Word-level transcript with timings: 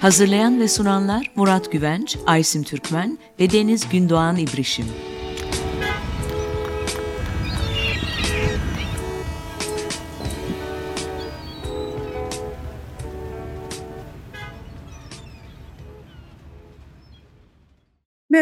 Hazırlayan 0.00 0.60
ve 0.60 0.68
sunanlar 0.68 1.30
Murat 1.36 1.72
Güvenç, 1.72 2.16
Aysim 2.26 2.62
Türkmen 2.62 3.18
ve 3.40 3.50
Deniz 3.50 3.88
Gündoğan 3.88 4.36
İbrişim. 4.36 4.86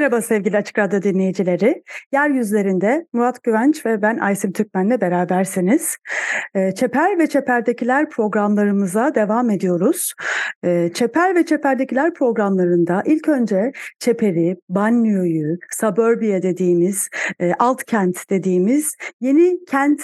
Merhaba 0.01 0.23
sevgili 0.23 0.57
Açık 0.57 0.79
Radyo 0.79 1.03
dinleyicileri. 1.03 1.83
Yeryüzlerinde 2.13 3.07
Murat 3.13 3.43
Güvenç 3.43 3.87
ve 3.87 4.03
ben 4.03 4.19
Aysim 4.19 4.53
Türkmen'le 4.53 5.01
berabersiniz. 5.01 5.97
Ee, 6.55 6.73
Çeper 6.73 7.19
ve 7.19 7.27
Çeper'dekiler 7.27 8.11
programlarımıza 8.11 9.15
devam 9.15 9.51
ediyoruz. 9.51 10.15
Çeper 10.95 11.35
ve 11.35 11.47
Çeper'dekiler 11.47 12.15
programlarında 12.15 13.02
ilk 13.07 13.29
önce 13.29 13.73
Çeper'i, 13.99 14.57
Banliyö'yü, 14.69 15.59
Suburbia 15.71 16.43
dediğimiz, 16.43 17.09
alt 17.59 17.85
kent 17.85 18.30
dediğimiz 18.30 18.96
yeni 19.21 19.65
kent 19.65 20.02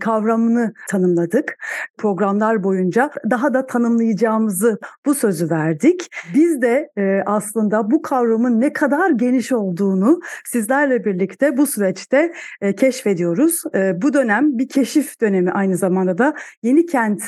kavramını 0.00 0.72
tanımladık. 0.88 1.58
Programlar 1.98 2.64
boyunca 2.64 3.10
daha 3.30 3.54
da 3.54 3.66
tanımlayacağımızı 3.66 4.78
bu 5.06 5.14
sözü 5.14 5.50
verdik. 5.50 6.10
Biz 6.34 6.62
de 6.62 6.90
e, 6.98 7.22
aslında 7.26 7.90
bu 7.90 8.02
kavramın 8.02 8.60
ne 8.60 8.72
kadar 8.72 9.10
geniş 9.10 9.52
olduğunu 9.52 10.20
sizlerle 10.44 11.04
birlikte 11.04 11.56
bu 11.56 11.66
süreçte 11.66 12.32
e, 12.60 12.74
keşfediyoruz. 12.74 13.62
E, 13.74 14.02
bu 14.02 14.12
dönem 14.12 14.58
bir 14.58 14.68
keşif 14.68 15.20
dönemi 15.20 15.52
aynı 15.52 15.76
zamanda 15.76 16.18
da 16.18 16.34
yeni 16.62 16.86
kent 16.86 17.22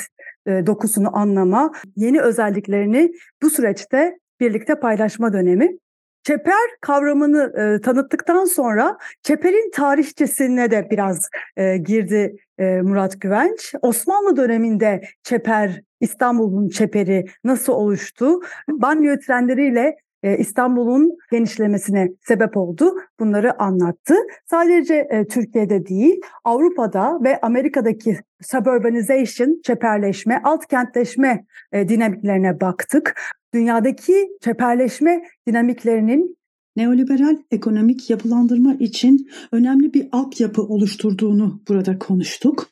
e, 0.45 0.65
dokusunu 0.65 1.17
anlama, 1.17 1.71
yeni 1.95 2.21
özelliklerini 2.21 3.11
bu 3.41 3.49
süreçte 3.49 4.19
birlikte 4.39 4.79
paylaşma 4.79 5.33
dönemi. 5.33 5.77
Çeper 6.23 6.69
kavramını 6.81 7.53
e, 7.57 7.81
tanıttıktan 7.81 8.45
sonra 8.45 8.97
çeperin 9.23 9.71
tarihçesine 9.71 10.71
de 10.71 10.87
biraz 10.91 11.29
e, 11.57 11.77
girdi 11.77 12.35
e, 12.57 12.81
Murat 12.81 13.21
Güvenç. 13.21 13.73
Osmanlı 13.81 14.37
döneminde 14.37 15.01
çeper, 15.23 15.81
İstanbul'un 15.99 16.69
çeperi 16.69 17.25
nasıl 17.43 17.73
oluştu? 17.73 18.39
Banyo 18.69 19.15
trendleriyle 19.27 19.95
e, 20.23 20.37
İstanbul'un 20.37 21.17
genişlemesine 21.31 22.09
sebep 22.27 22.57
oldu. 22.57 22.93
Bunları 23.19 23.61
anlattı. 23.61 24.15
Sadece 24.49 24.95
e, 24.95 25.27
Türkiye'de 25.27 25.85
değil, 25.85 26.21
Avrupa'da 26.43 27.19
ve 27.23 27.41
Amerika'daki 27.41 28.17
suburbanization, 28.41 29.61
çeperleşme, 29.63 30.41
alt 30.43 30.67
kentleşme 30.67 31.45
e, 31.71 31.89
dinamiklerine 31.89 32.61
baktık. 32.61 33.15
Dünyadaki 33.53 34.29
çeperleşme 34.41 35.23
dinamiklerinin 35.47 36.37
neoliberal 36.75 37.37
ekonomik 37.51 38.09
yapılandırma 38.09 38.73
için 38.73 39.29
önemli 39.51 39.93
bir 39.93 40.07
altyapı 40.11 40.61
oluşturduğunu 40.61 41.61
burada 41.67 41.99
konuştuk. 41.99 42.69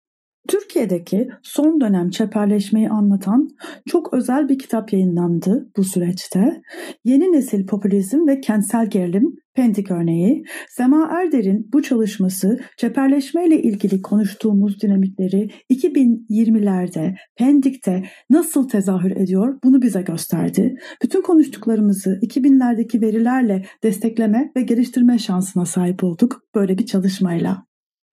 Türkiye'deki 0.47 1.29
son 1.43 1.81
dönem 1.81 2.09
çeperleşmeyi 2.09 2.89
anlatan 2.89 3.49
çok 3.89 4.13
özel 4.13 4.49
bir 4.49 4.59
kitap 4.59 4.93
yayınlandı 4.93 5.69
bu 5.77 5.83
süreçte. 5.83 6.61
Yeni 7.05 7.31
nesil 7.31 7.65
popülizm 7.65 8.27
ve 8.27 8.41
kentsel 8.41 8.89
gerilim 8.89 9.35
Pendik 9.57 9.91
örneği, 9.91 10.43
Sema 10.69 11.09
Erder'in 11.11 11.69
bu 11.73 11.81
çalışması 11.81 12.59
çeperleşmeyle 12.77 13.61
ilgili 13.61 14.01
konuştuğumuz 14.01 14.81
dinamikleri 14.81 15.49
2020'lerde 15.71 17.15
Pendik'te 17.37 18.03
nasıl 18.29 18.69
tezahür 18.69 19.11
ediyor 19.11 19.59
bunu 19.63 19.81
bize 19.81 20.01
gösterdi. 20.01 20.75
Bütün 21.03 21.21
konuştuklarımızı 21.21 22.09
2000'lerdeki 22.09 23.01
verilerle 23.01 23.65
destekleme 23.83 24.51
ve 24.55 24.61
geliştirme 24.61 25.19
şansına 25.19 25.65
sahip 25.65 26.03
olduk 26.03 26.41
böyle 26.55 26.77
bir 26.77 26.85
çalışmayla. 26.85 27.65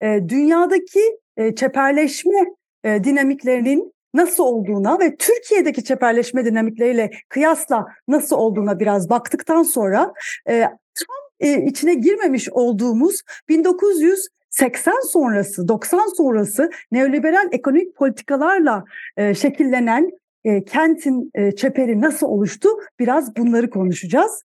E, 0.03 0.29
dünyadaki 0.29 1.01
e, 1.37 1.55
çeperleşme 1.55 2.45
e, 2.85 3.05
dinamiklerinin 3.05 3.93
nasıl 4.15 4.45
olduğuna 4.45 5.01
ve 5.01 5.17
Türkiye'deki 5.17 5.85
çeperleşme 5.85 6.45
dinamikleriyle 6.45 7.11
kıyasla 7.29 7.85
nasıl 8.09 8.37
olduğuna 8.37 8.81
biraz 8.81 9.11
baktıktan 9.11 9.63
sonra 9.63 10.13
e, 10.49 10.61
tam 10.95 11.24
e, 11.41 11.65
içine 11.65 11.95
girmemiş 11.95 12.49
olduğumuz 12.51 13.21
1980 13.49 15.13
sonrası, 15.13 15.69
90 15.69 16.17
sonrası 16.17 16.71
neoliberal 16.93 17.49
ekonomik 17.53 17.97
politikalarla 17.97 18.85
e, 19.17 19.35
şekillenen 19.35 20.11
e, 20.45 20.65
kentin 20.65 21.31
e, 21.35 21.53
çeperi 21.53 22.01
nasıl 22.01 22.27
oluştu? 22.27 22.69
Biraz 23.01 23.37
bunları 23.37 23.71
konuşacağız. 23.71 24.45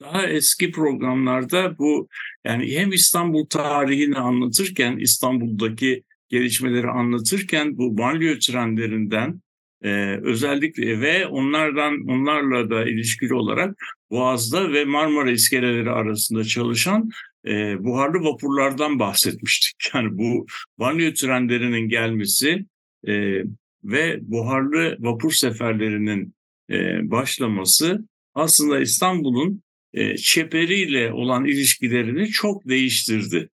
Daha 0.00 0.26
eski 0.26 0.70
programlarda 0.70 1.78
bu 1.78 2.08
yani 2.44 2.76
hem 2.76 2.92
İstanbul 2.92 3.46
tarihini 3.46 4.18
anlatırken 4.18 4.96
İstanbul'daki 4.96 6.02
gelişmeleri 6.28 6.88
anlatırken 6.88 7.78
bu 7.78 7.98
banliyö 7.98 8.38
trendlerinden 8.38 9.40
e, 9.82 10.18
özellikle 10.22 11.00
ve 11.00 11.26
onlardan 11.26 12.08
onlarla 12.08 12.70
da 12.70 12.84
ilişkili 12.84 13.34
olarak 13.34 13.76
Boğaz'da 14.10 14.72
ve 14.72 14.84
Marmara 14.84 15.30
iskeleleri 15.30 15.90
arasında 15.90 16.44
çalışan 16.44 17.10
e, 17.46 17.84
buharlı 17.84 18.24
vapurlardan 18.24 18.98
bahsetmiştik. 18.98 19.76
Yani 19.94 20.18
bu 20.18 20.46
banliyö 20.78 21.14
trendlerinin 21.14 21.88
gelmesi 21.88 22.64
e, 23.06 23.42
ve 23.84 24.18
buharlı 24.22 24.96
vapur 24.98 25.32
seferlerinin 25.32 26.34
e, 26.70 27.10
başlaması 27.10 28.04
aslında 28.34 28.80
İstanbul'un 28.80 29.62
e, 29.92 30.16
çeperiyle 30.16 31.12
olan 31.12 31.44
ilişkilerini 31.44 32.28
çok 32.28 32.68
değiştirdi. 32.68 33.48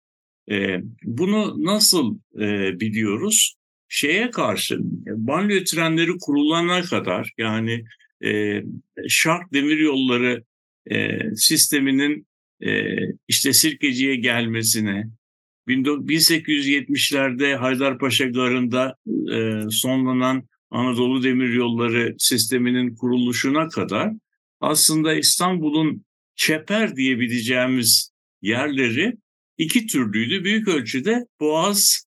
E, 0.51 0.79
bunu 1.03 1.65
nasıl 1.65 2.19
e, 2.41 2.81
biliyoruz? 2.81 3.55
Şeye 3.97 4.31
karşı 4.31 4.79
banliyö 5.07 5.65
trenleri 5.65 6.11
kurulana 6.21 6.83
kadar 6.83 7.33
yani 7.39 7.85
e, 8.25 8.63
şark 9.09 9.53
demiryolları 9.53 10.45
e, 10.91 11.19
sisteminin 11.37 12.27
e, 12.61 12.97
işte 13.29 13.53
Sirkeci'ye 13.53 14.17
gelmesine, 14.17 15.09
1870'lerde 15.69 17.57
Haydarpaşa 17.57 18.25
Garı'nda 18.25 18.97
e, 19.35 19.71
sonlanan 19.71 20.49
Anadolu 20.71 21.23
Demiryolları 21.23 22.15
sisteminin 22.19 22.95
kuruluşuna 22.95 23.69
kadar 23.69 24.13
aslında 24.61 25.15
İstanbul'un 25.15 26.05
çeper 26.37 26.97
diyebileceğimiz 26.97 28.13
yerleri 28.43 29.17
iki 29.59 29.87
türlüydü. 29.87 30.45
Büyük 30.45 30.69
ölçüde 30.69 31.27
Boğaz, 31.41 32.07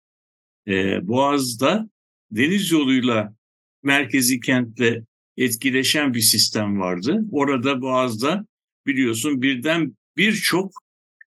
e, 0.68 1.08
Boğaz'da 1.08 1.88
deniz 2.30 2.72
yoluyla 2.72 3.34
merkezi 3.82 4.40
kentle 4.40 5.04
etkileşen 5.36 6.14
bir 6.14 6.20
sistem 6.20 6.80
vardı. 6.80 7.20
Orada 7.32 7.80
Boğaz'da 7.80 8.46
biliyorsun 8.86 9.42
birden 9.42 9.96
birçok 10.16 10.72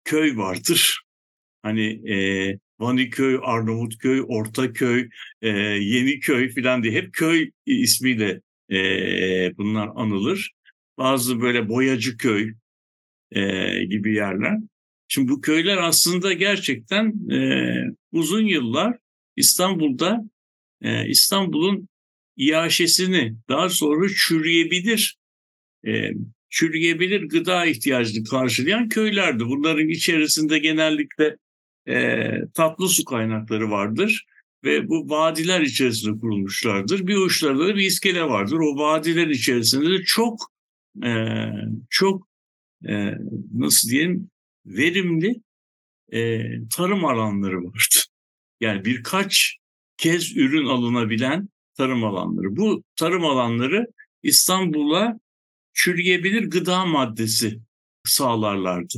köy 0.04 0.38
vardır. 0.38 1.02
Hani 1.64 2.12
e, 2.12 2.60
Vaniköy, 2.80 3.40
Arnavutköy, 3.44 4.24
Ortaköy, 4.28 5.10
e, 5.42 5.50
Yeniköy 5.50 6.50
filan 6.50 6.84
diye 6.84 6.94
hep 6.94 7.14
köy 7.14 7.52
ismiyle 7.66 8.42
e, 8.72 8.78
bunlar 9.58 9.90
anılır. 9.96 10.52
Bazı 10.98 11.42
böyle 11.42 11.70
Boyacı 11.70 12.18
Köy 12.18 12.54
e, 13.32 13.84
gibi 13.86 14.16
yerler. 14.16 14.58
Şimdi 15.08 15.32
bu 15.32 15.42
köyler 15.42 15.78
aslında 15.78 16.34
gerçekten 16.34 17.32
e, 17.32 17.74
uzun 18.12 18.46
yıllar 18.46 18.98
İstanbul'da 19.38 20.24
e, 20.82 21.10
İstanbul'un 21.10 21.88
iaşesini 22.38 23.36
daha 23.50 23.70
sonra 23.70 24.08
çürüyebilir 24.10 25.18
e, 25.88 26.12
çürüyebilir 26.50 27.22
gıda 27.22 27.66
ihtiyacını 27.66 28.24
karşılayan 28.24 28.90
köylerdi. 28.90 29.46
Bunların 29.46 29.90
içerisinde 29.90 30.60
genellikle 30.60 31.38
e, 31.88 32.30
tatlı 32.54 32.90
su 32.90 33.06
kaynakları 33.06 33.72
vardır. 33.72 34.26
ve 34.64 34.90
bu 34.90 35.10
vadiler 35.10 35.62
içerisinde 35.62 36.20
kurulmuşlardır. 36.20 37.08
Bir 37.08 37.16
uçlarında 37.16 37.68
da 37.68 37.76
bir 37.76 37.86
iskele 37.86 38.24
vardır. 38.24 38.58
O 38.58 38.78
vadiler 38.78 39.28
içerisinde 39.28 39.90
de 39.90 40.04
çok 40.06 40.40
e, 41.04 41.12
çok 41.90 42.28
e, 42.90 43.14
nasıl 43.54 43.90
diyeyim 43.90 44.30
verimli 44.66 45.36
e, 46.14 46.42
tarım 46.70 47.06
alanları 47.06 47.64
vardı. 47.64 48.08
Yani 48.62 48.86
birkaç 48.86 49.58
kez 49.98 50.38
ürün 50.38 50.66
alınabilen 50.66 51.50
tarım 51.78 52.04
alanları. 52.04 52.56
Bu 52.56 52.84
tarım 52.96 53.26
alanları 53.26 53.88
İstanbul'a 54.24 55.20
çürüyebilir 55.74 56.44
gıda 56.44 56.86
maddesi 56.86 57.60
sağlarlardı. 58.04 58.98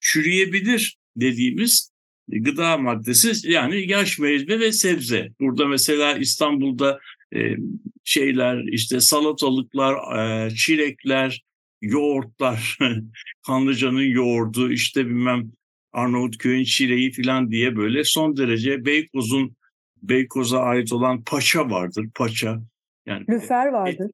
Çürüyebilir 0.00 0.96
dediğimiz 1.16 1.90
gıda 2.28 2.76
maddesi 2.76 3.50
yani 3.50 3.90
yaş 3.90 4.18
meyve 4.18 4.60
ve 4.60 4.72
sebze. 4.72 5.28
Burada 5.40 5.66
mesela 5.66 6.18
İstanbul'da 6.18 6.98
e, 7.34 7.56
şeyler 8.04 8.64
işte 8.72 9.00
salatalıklar, 9.00 9.94
e, 10.18 10.50
çilekler, 10.50 11.42
yoğurtlar, 11.82 12.78
Kanlıca'nın 13.46 14.02
yoğurdu 14.02 14.72
işte 14.72 15.06
bilmem 15.06 15.52
Arnavutköy'ün 15.92 16.64
çileği 16.64 17.12
falan 17.12 17.50
diye 17.50 17.76
böyle 17.76 18.04
son 18.04 18.36
derece 18.36 18.84
Beykoz'un 18.84 19.56
Beykoz'a 20.02 20.58
ait 20.58 20.92
olan 20.92 21.24
paça 21.24 21.70
vardır. 21.70 22.06
Paça. 22.14 22.62
Yani 23.06 23.24
lüfer 23.30 23.66
vardır. 23.66 24.10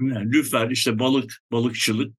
Yani 0.00 0.32
lüfer 0.32 0.70
işte 0.70 0.98
balık, 0.98 1.38
balıkçılık. 1.52 2.14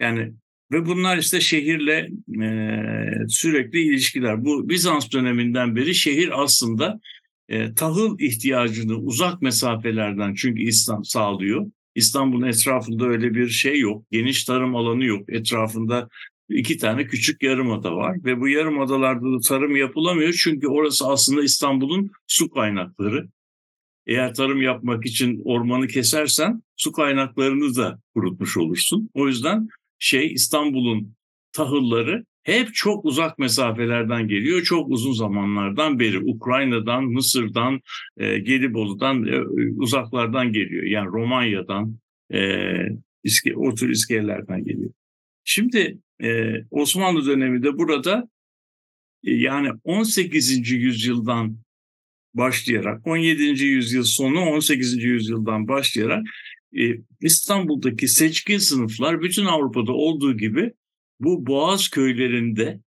Yani 0.00 0.32
ve 0.72 0.86
bunlar 0.86 1.18
işte 1.18 1.40
şehirle 1.40 2.08
e, 2.42 2.48
sürekli 3.28 3.80
ilişkiler. 3.80 4.44
Bu 4.44 4.68
Bizans 4.68 5.12
döneminden 5.12 5.76
beri 5.76 5.94
şehir 5.94 6.42
aslında 6.42 7.00
e, 7.48 7.74
tahıl 7.74 8.18
ihtiyacını 8.18 8.96
uzak 8.96 9.42
mesafelerden 9.42 10.34
çünkü 10.34 10.62
İslam 10.62 11.04
sağlıyor. 11.04 11.66
İstanbul'un 11.94 12.46
etrafında 12.46 13.06
öyle 13.06 13.34
bir 13.34 13.48
şey 13.48 13.80
yok. 13.80 14.04
Geniş 14.10 14.44
tarım 14.44 14.76
alanı 14.76 15.04
yok. 15.04 15.22
Etrafında 15.28 16.08
iki 16.50 16.78
tane 16.78 17.06
küçük 17.06 17.42
yarımada 17.42 17.96
var 17.96 18.16
ve 18.24 18.40
bu 18.40 18.48
yarımadalarda 18.48 19.32
da 19.32 19.40
tarım 19.48 19.76
yapılamıyor 19.76 20.32
çünkü 20.32 20.68
orası 20.68 21.06
aslında 21.06 21.42
İstanbul'un 21.42 22.10
su 22.26 22.50
kaynakları. 22.50 23.28
Eğer 24.06 24.34
tarım 24.34 24.62
yapmak 24.62 25.06
için 25.06 25.42
ormanı 25.44 25.86
kesersen 25.86 26.62
su 26.76 26.92
kaynaklarını 26.92 27.76
da 27.76 28.00
kurutmuş 28.14 28.56
olursun. 28.56 29.10
O 29.14 29.28
yüzden 29.28 29.68
şey 29.98 30.32
İstanbul'un 30.32 31.14
tahılları 31.52 32.24
hep 32.42 32.74
çok 32.74 33.04
uzak 33.04 33.38
mesafelerden 33.38 34.28
geliyor. 34.28 34.62
Çok 34.62 34.90
uzun 34.90 35.12
zamanlardan 35.12 35.98
beri 35.98 36.18
Ukrayna'dan, 36.18 37.04
Mısır'dan, 37.04 37.80
e, 38.16 38.38
Gelibolu'dan, 38.38 39.26
e, 39.26 39.40
uzaklardan 39.76 40.52
geliyor. 40.52 40.84
Yani 40.84 41.06
Romanya'dan, 41.06 41.96
e, 42.32 42.62
iske, 43.24 43.56
o 43.56 43.74
tür 43.74 43.90
iskelelerden 43.90 44.64
geliyor. 44.64 44.90
Şimdi 45.44 45.98
e, 46.22 46.54
Osmanlı 46.70 47.26
döneminde 47.26 47.78
burada 47.78 48.28
e, 49.24 49.32
yani 49.32 49.70
18. 49.84 50.70
yüzyıldan 50.70 51.58
başlayarak 52.34 53.06
17. 53.06 53.64
yüzyıl 53.64 54.04
sonu 54.04 54.40
18. 54.40 55.04
yüzyıldan 55.04 55.68
başlayarak 55.68 56.26
e, 56.78 56.82
İstanbul'daki 57.20 58.08
seçkin 58.08 58.58
sınıflar 58.58 59.22
bütün 59.22 59.44
Avrupa'da 59.44 59.92
olduğu 59.92 60.36
gibi 60.36 60.72
bu 61.20 61.46
boğaz 61.46 61.88
köylerinde 61.88 62.80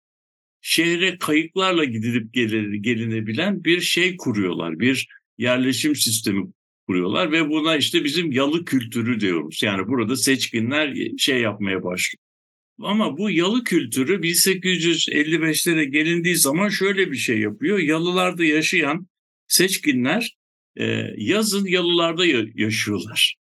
şehre 0.62 1.18
kayıklarla 1.18 1.84
gidilip 1.84 2.34
gelinebilen 2.84 3.64
bir 3.64 3.82
şey 3.82 4.18
kuruyorlar. 4.18 4.80
Bir 4.80 5.08
yerleşim 5.38 5.96
sistemi 5.96 6.52
kuruyorlar 6.88 7.32
ve 7.32 7.50
buna 7.50 7.78
işte 7.78 8.04
bizim 8.04 8.32
yalı 8.32 8.66
kültürü 8.66 9.20
diyoruz. 9.20 9.64
Yani 9.64 9.88
burada 9.88 10.16
seçkinler 10.16 10.98
şey 11.18 11.42
yapmaya 11.42 11.84
başlıyor. 11.84 12.31
Ama 12.84 13.18
bu 13.18 13.32
yalı 13.32 13.64
kültürü 13.64 14.22
1855'lere 14.22 15.84
gelindiği 15.84 16.36
zaman 16.36 16.70
şöyle 16.70 17.12
bir 17.12 17.18
şey 17.18 17.40
yapıyor. 17.40 17.80
Yalılarda 17.80 18.46
yaşayan 18.46 19.08
seçkinler 19.48 20.38
e, 20.76 20.86
yazın 21.18 21.66
yalılarda 21.66 22.26
yaşıyorlar. 22.56 23.36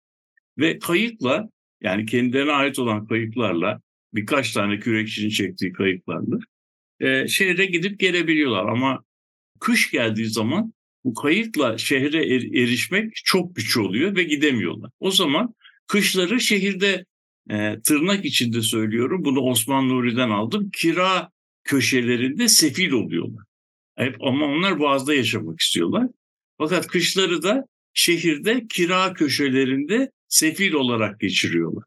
Ve 0.57 0.79
kayıkla 0.79 1.49
yani 1.81 2.05
kendilerine 2.05 2.51
ait 2.51 2.79
olan 2.79 3.07
kayıklarla 3.07 3.81
birkaç 4.13 4.51
tane 4.51 4.79
kürekçinin 4.79 5.29
çektiği 5.29 5.73
kayıklarla 5.73 6.39
e, 6.99 7.27
şehre 7.27 7.65
gidip 7.65 7.99
gelebiliyorlar. 7.99 8.65
Ama 8.65 9.03
kış 9.59 9.91
geldiği 9.91 10.29
zaman 10.29 10.73
bu 11.03 11.13
kayıkla 11.13 11.77
şehre 11.77 12.35
er, 12.35 12.41
erişmek 12.41 13.15
çok 13.15 13.55
güç 13.55 13.77
oluyor 13.77 14.15
ve 14.15 14.23
gidemiyorlar. 14.23 14.91
O 14.99 15.11
zaman 15.11 15.53
kışları 15.87 16.39
şehirde 16.39 17.05
e, 17.49 17.81
tırnak 17.81 18.25
içinde 18.25 18.61
söylüyorum 18.61 19.25
bunu 19.25 19.39
Osman 19.39 19.89
Nuri'den 19.89 20.29
aldım. 20.29 20.69
Kira 20.73 21.29
köşelerinde 21.63 22.47
sefil 22.47 22.91
oluyorlar. 22.91 23.43
Hep, 23.95 24.15
ama 24.23 24.45
onlar 24.45 24.79
Boğaz'da 24.79 25.13
yaşamak 25.13 25.59
istiyorlar. 25.59 26.07
Fakat 26.57 26.87
kışları 26.87 27.43
da 27.43 27.65
şehirde 27.93 28.67
kira 28.67 29.13
köşelerinde 29.13 30.11
sefil 30.27 30.73
olarak 30.73 31.19
geçiriyorlar. 31.19 31.83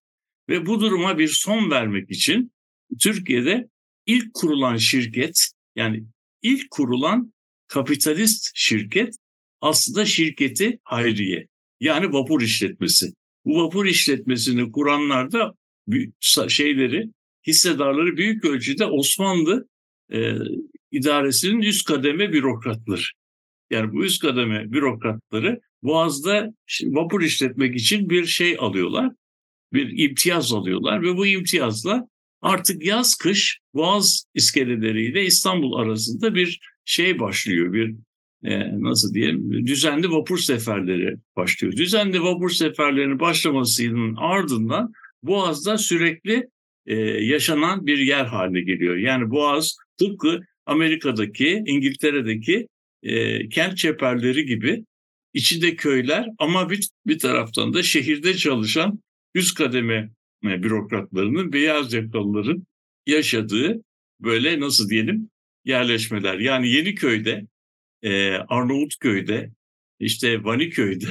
Ve 0.49 0.67
bu 0.67 0.81
duruma 0.81 1.19
bir 1.19 1.29
son 1.29 1.71
vermek 1.71 2.11
için 2.11 2.53
Türkiye'de 3.01 3.69
ilk 4.07 4.35
kurulan 4.35 4.77
şirket 4.77 5.51
yani 5.77 6.05
ilk 6.43 6.71
kurulan 6.71 7.33
kapitalist 7.69 8.51
şirket 8.55 9.15
aslında 9.61 10.05
şirketi 10.05 10.79
hayriye 10.85 11.47
yani 11.81 12.13
vapur 12.13 12.43
işletmesi. 12.43 13.13
Bu 13.45 13.65
vapur 13.65 13.87
işletmesini 13.87 14.73
kuranlar 14.73 15.33
da 15.33 15.55
şeyleri, 16.49 17.11
hissedarları 17.47 18.17
büyük 18.17 18.45
ölçüde 18.45 18.87
Osmanlı 18.87 19.69
e, 20.13 20.35
idaresinin 20.91 21.63
üst 21.63 21.85
kademe 21.87 22.33
bürokratları. 22.33 23.03
Yani 23.71 23.93
bu 23.93 24.05
üst 24.05 24.23
kademe 24.23 24.73
bürokratları 24.73 25.61
Boğaz'da 25.83 26.55
vapur 26.83 27.23
işletmek 27.23 27.77
için 27.77 28.11
bir 28.11 28.27
şey 28.27 28.57
alıyorlar. 28.59 29.13
Bir 29.73 30.05
imtiyaz 30.05 30.53
alıyorlar 30.53 31.03
ve 31.03 31.17
bu 31.17 31.27
imtiyazla 31.27 32.09
artık 32.41 32.85
yaz 32.85 33.15
kış 33.15 33.59
Boğaz 33.75 34.25
iskeleleriyle 34.35 35.25
İstanbul 35.25 35.73
arasında 35.73 36.35
bir 36.35 36.61
şey 36.85 37.19
başlıyor. 37.19 37.73
Bir 37.73 37.95
e, 38.45 38.83
nasıl 38.83 39.15
diyelim 39.15 39.67
düzenli 39.67 40.11
vapur 40.11 40.39
seferleri 40.39 41.17
başlıyor. 41.37 41.77
Düzenli 41.77 42.23
vapur 42.23 42.51
seferlerinin 42.51 43.21
başlamasının 43.21 44.17
ardından 44.17 44.93
Boğaz'da 45.23 45.79
sürekli 45.79 46.49
e, 46.87 46.97
yaşanan 47.05 47.87
bir 47.87 47.99
yer 47.99 48.25
haline 48.25 48.61
geliyor. 48.61 48.97
Yani 48.97 49.31
Boğaz 49.31 49.77
tıpkı 49.99 50.41
Amerika'daki, 50.67 51.63
İngiltere'deki 51.67 52.67
e, 53.03 53.49
kent 53.49 53.79
çeperleri 53.79 54.47
gibi 54.47 54.85
içinde 55.35 55.77
köyler 55.77 56.27
ama 56.39 56.71
bir, 56.71 56.89
bir 57.07 57.19
taraftan 57.19 57.75
da 57.75 57.83
şehirde 57.83 58.35
çalışan 58.35 58.99
üst 59.35 59.55
kademe 59.55 60.11
e, 60.45 60.63
bürokratlarının, 60.63 61.53
beyaz 61.53 61.93
yakalıların 61.93 62.67
yaşadığı 63.07 63.83
böyle 64.21 64.61
nasıl 64.61 64.89
diyelim 64.89 65.31
yerleşmeler. 65.65 66.39
Yani 66.39 66.69
Yeniköy'de 66.69 67.47
e, 68.03 68.35
Arnavutköy'de, 68.35 69.51
işte 70.01 70.45
Vaniköy'de, 70.45 71.09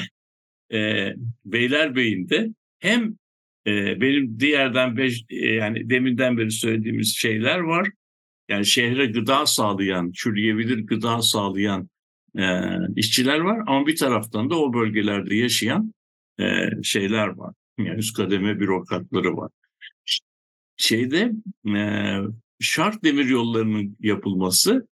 e, 0.78 1.14
Beylerbeyi'nde 1.46 2.50
hem 2.80 3.16
e, 3.68 4.02
benim 4.02 4.40
diğerden 4.40 4.98
beş, 4.98 5.24
e, 5.30 5.46
yani 5.46 5.90
deminden 5.90 6.38
beri 6.38 6.52
söylediğimiz 6.52 7.16
şeyler 7.18 7.60
var. 7.60 7.90
Yani 8.50 8.66
şehre 8.66 9.06
gıda 9.06 9.46
sağlayan, 9.46 10.12
çürüyebilir 10.12 10.88
gıda 10.88 11.22
sağlayan 11.22 11.90
e, 12.38 12.44
işçiler 12.96 13.40
var. 13.40 13.64
Ama 13.68 13.88
bir 13.88 13.96
taraftan 13.96 14.50
da 14.50 14.60
o 14.60 14.74
bölgelerde 14.74 15.36
yaşayan 15.36 15.94
e, 16.40 16.70
şeyler 16.84 17.28
var. 17.28 17.54
Yani 17.78 17.98
üst 18.00 18.18
kademe 18.18 18.60
bürokratları 18.60 19.38
var. 19.38 19.52
Şeyde 20.78 21.32
e, 21.76 22.18
şart 22.60 23.04
demir 23.04 23.26
yollarının 23.26 23.98
yapılması 24.00 24.88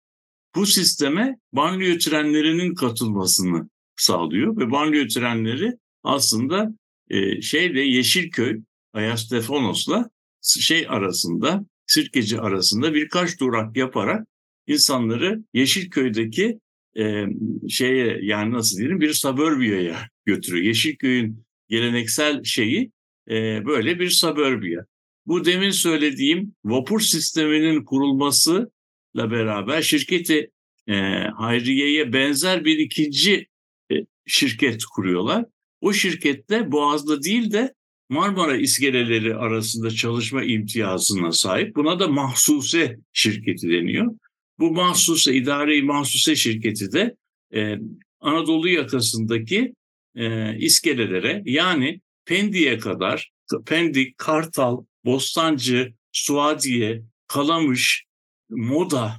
bu 0.57 0.67
sisteme 0.67 1.39
banliyö 1.53 1.99
trenlerinin 1.99 2.75
katılmasını 2.75 3.69
sağlıyor 3.97 4.57
ve 4.57 4.71
banliyö 4.71 5.09
trenleri 5.09 5.73
aslında 6.03 6.75
e, 7.11 7.41
şeyle 7.43 7.81
Yeşilköy, 7.81 8.61
Ayastefonos'la 8.93 10.11
şey 10.43 10.87
arasında, 10.89 11.67
Sirkeci 11.87 12.41
arasında 12.41 12.95
birkaç 12.95 13.41
durak 13.41 13.77
yaparak 13.77 14.27
insanları 14.67 15.45
Yeşilköy'deki 15.55 16.59
e, 16.99 17.25
şeye 17.69 18.19
yani 18.23 18.53
nasıl 18.53 18.79
diyelim 18.79 19.01
bir 19.01 19.13
suburbia'ya 19.13 20.09
götürüyor. 20.25 20.65
Yeşilköy'ün 20.65 21.45
geleneksel 21.69 22.45
şeyi 22.45 22.91
e, 23.31 23.67
böyle 23.67 24.01
bir 24.01 24.11
suburbia. 24.11 24.85
Bu 25.27 25.45
demin 25.45 25.71
söylediğim 25.71 26.55
vapur 26.65 27.01
sisteminin 27.01 27.85
kurulması 27.85 28.71
beraber 29.17 29.83
şirketi 29.83 30.51
e, 30.89 30.95
Hayriye'ye 31.37 32.13
benzer 32.13 32.65
bir 32.65 32.79
ikinci 32.79 33.47
e, 33.93 33.95
şirket 34.27 34.85
kuruyorlar. 34.85 35.45
O 35.81 35.93
şirkette 35.93 36.73
Boğaz'da 36.73 37.23
değil 37.23 37.53
de 37.53 37.75
Marmara 38.09 38.57
iskeleleri 38.57 39.35
arasında 39.35 39.91
çalışma 39.91 40.45
imtiyazına 40.45 41.33
sahip. 41.33 41.77
Buna 41.77 42.01
da 42.01 42.09
mahsuse 42.09 42.97
şirketi 43.13 43.69
deniyor. 43.69 44.15
Bu 44.59 44.71
mahsuse, 44.71 45.35
idari 45.35 45.83
mahsuse 45.83 46.37
şirketi 46.37 46.93
de 46.93 47.17
e, 47.55 47.77
Anadolu 48.21 48.69
yakasındaki 48.69 49.75
e, 50.15 50.57
iskelelere 50.59 51.43
yani 51.45 52.01
Pendik'e 52.25 52.79
kadar, 52.79 53.31
Pendik, 53.67 54.19
Kartal, 54.19 54.85
Bostancı, 55.05 55.93
Suadiye, 56.13 57.03
Kalamış, 57.29 58.06
Moda, 58.51 59.13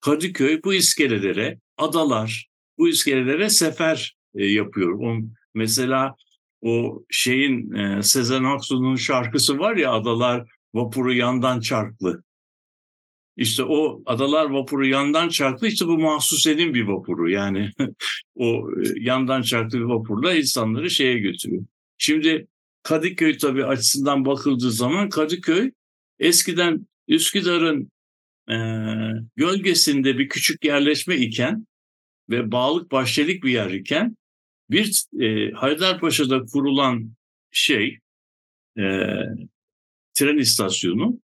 Kadıköy 0.00 0.60
bu 0.64 0.74
iskelelere, 0.74 1.58
adalar 1.76 2.48
bu 2.78 2.88
iskelelere 2.88 3.50
sefer 3.50 4.16
e, 4.34 4.46
yapıyor. 4.46 4.98
O, 5.00 5.18
mesela 5.54 6.14
o 6.62 7.02
şeyin 7.10 7.72
e, 7.72 8.02
Sezen 8.02 8.44
Aksu'nun 8.44 8.96
şarkısı 8.96 9.58
var 9.58 9.76
ya 9.76 9.92
Adalar 9.92 10.48
Vapuru 10.74 11.12
Yandan 11.12 11.60
Çarklı. 11.60 12.22
İşte 13.38 13.64
o 13.64 14.02
Adalar 14.06 14.50
Vapuru 14.50 14.86
yandan 14.86 15.28
çarklı 15.28 15.68
işte 15.68 15.86
bu 15.86 15.98
mahsusenin 15.98 16.74
bir 16.74 16.82
vapuru. 16.82 17.30
Yani 17.30 17.70
o 18.34 18.70
e, 18.70 18.84
yandan 19.00 19.42
çarklı 19.42 19.78
bir 19.78 19.84
vapurla 19.84 20.34
insanları 20.34 20.90
şeye 20.90 21.18
götürüyor. 21.18 21.64
Şimdi 21.98 22.46
Kadıköy 22.82 23.38
tabii 23.38 23.64
açısından 23.64 24.24
bakıldığı 24.24 24.72
zaman 24.72 25.08
Kadıköy 25.08 25.70
eskiden 26.18 26.86
Üsküdar'ın 27.08 27.90
e, 28.50 28.56
gölgesinde 29.36 30.18
bir 30.18 30.28
küçük 30.28 30.64
yerleşme 30.64 31.16
iken 31.16 31.66
ve 32.30 32.52
bağlık 32.52 32.92
bahçelik 32.92 33.44
bir 33.44 33.50
yer 33.50 33.70
iken 33.70 34.16
bir 34.70 35.04
e, 35.20 35.50
Haydarpaşa'da 35.52 36.44
kurulan 36.52 37.12
şey 37.50 37.98
e, 38.78 38.82
tren 40.14 40.38
istasyonu 40.38 41.20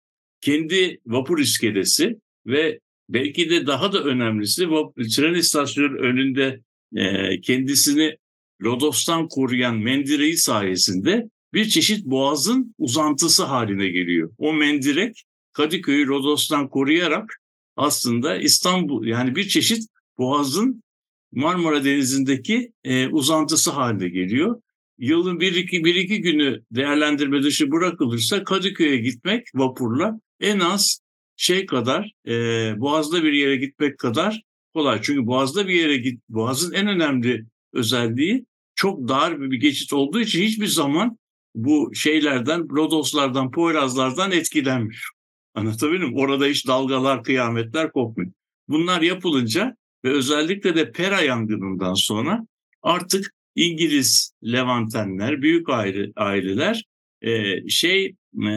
kendi 0.42 1.00
vapur 1.06 1.40
iskelesi 1.40 2.20
ve 2.46 2.80
belki 3.10 3.50
de 3.50 3.68
daha 3.68 3.94
da 3.94 4.04
önemlisi 4.04 4.68
tren 5.16 5.34
istasyonunun 5.34 5.98
önünde 5.98 6.62
e, 6.96 7.42
kendisini 7.42 8.18
Rodos'tan 8.64 9.28
koruyan 9.28 9.78
mendireği 9.78 10.38
sayesinde 10.38 11.30
bir 11.54 11.70
çeşit 11.70 12.06
boğazın 12.06 12.76
uzantısı 12.78 13.44
haline 13.44 13.88
geliyor. 13.88 14.32
O 14.38 14.54
mendirek 14.54 15.26
Kadıköy'ü 15.54 16.08
Rodos'tan 16.08 16.70
koruyarak 16.70 17.42
aslında 17.76 18.38
İstanbul 18.38 19.08
yani 19.08 19.36
bir 19.36 19.48
çeşit 19.48 19.84
boğazın 20.18 20.84
Marmara 21.32 21.86
Denizi'ndeki 21.86 22.72
e, 22.84 23.08
uzantısı 23.08 23.72
haline 23.72 24.10
geliyor. 24.10 24.62
Yılın 24.98 25.40
bir 25.40 25.56
iki, 25.56 25.84
bir 25.84 25.96
iki 25.96 26.22
günü 26.22 26.64
değerlendirme 26.72 27.44
dışı 27.44 27.72
bırakılırsa 27.72 28.44
Kadıköy'e 28.44 28.98
gitmek 28.98 29.48
vapurla 29.56 30.20
en 30.40 30.60
az 30.60 31.00
şey 31.36 31.66
kadar 31.66 32.12
e, 32.28 32.34
Boğaz'da 32.80 33.24
bir 33.24 33.34
yere 33.34 33.56
gitmek 33.56 33.98
kadar 33.98 34.42
kolay. 34.74 35.00
Çünkü 35.02 35.28
Boğaz'da 35.28 35.68
bir 35.68 35.74
yere 35.74 35.98
git, 35.98 36.22
Boğaz'ın 36.30 36.74
en 36.74 36.88
önemli 36.88 37.46
özelliği 37.74 38.46
çok 38.76 39.08
dar 39.08 39.42
bir 39.42 39.58
geçit 39.58 39.94
olduğu 39.94 40.20
için 40.20 40.44
hiçbir 40.44 40.68
zaman 40.68 41.18
bu 41.56 41.96
şeylerden, 41.96 42.70
Rodoslardan, 42.70 43.52
Poyrazlardan 43.52 44.32
etkilenmiyor. 44.32 45.10
Anlatabildim 45.54 46.10
mi? 46.10 46.20
Orada 46.20 46.46
hiç 46.46 46.68
dalgalar, 46.68 47.24
kıyametler 47.24 47.92
kopmuyor. 47.92 48.32
Bunlar 48.68 49.02
yapılınca 49.02 49.76
ve 50.06 50.10
özellikle 50.10 50.76
de 50.76 50.92
Pera 50.92 51.22
yangınından 51.22 51.94
sonra 51.94 52.48
artık 52.82 53.34
İngiliz 53.56 54.34
Levantenler, 54.44 55.42
büyük 55.42 55.70
aile, 55.70 56.12
aileler 56.16 56.84
e, 57.22 57.70
şey 57.70 58.16
e, 58.48 58.54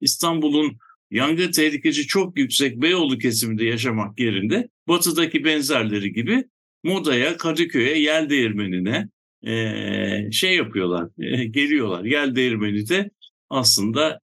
İstanbul'un 0.00 0.78
yangın 1.10 1.50
tehlikesi 1.50 2.06
çok 2.06 2.38
yüksek 2.38 2.82
Beyoğlu 2.82 3.18
kesiminde 3.18 3.64
yaşamak 3.64 4.20
yerinde 4.20 4.68
batıdaki 4.88 5.44
benzerleri 5.44 6.12
gibi 6.12 6.44
Moda'ya, 6.82 7.36
Kadıköy'e, 7.36 7.98
Yel 7.98 8.30
Değirmeni'ne 8.30 9.08
e, 9.46 10.30
şey 10.32 10.56
yapıyorlar, 10.56 11.08
e, 11.18 11.44
geliyorlar. 11.44 12.04
Yel 12.04 12.34
Değirmeni 12.34 12.88
de 12.88 13.10
aslında 13.50 14.20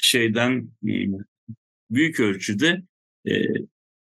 şeyden 0.00 0.70
e, 0.88 0.92
büyük 1.90 2.20
ölçüde 2.20 2.82
e, 3.28 3.32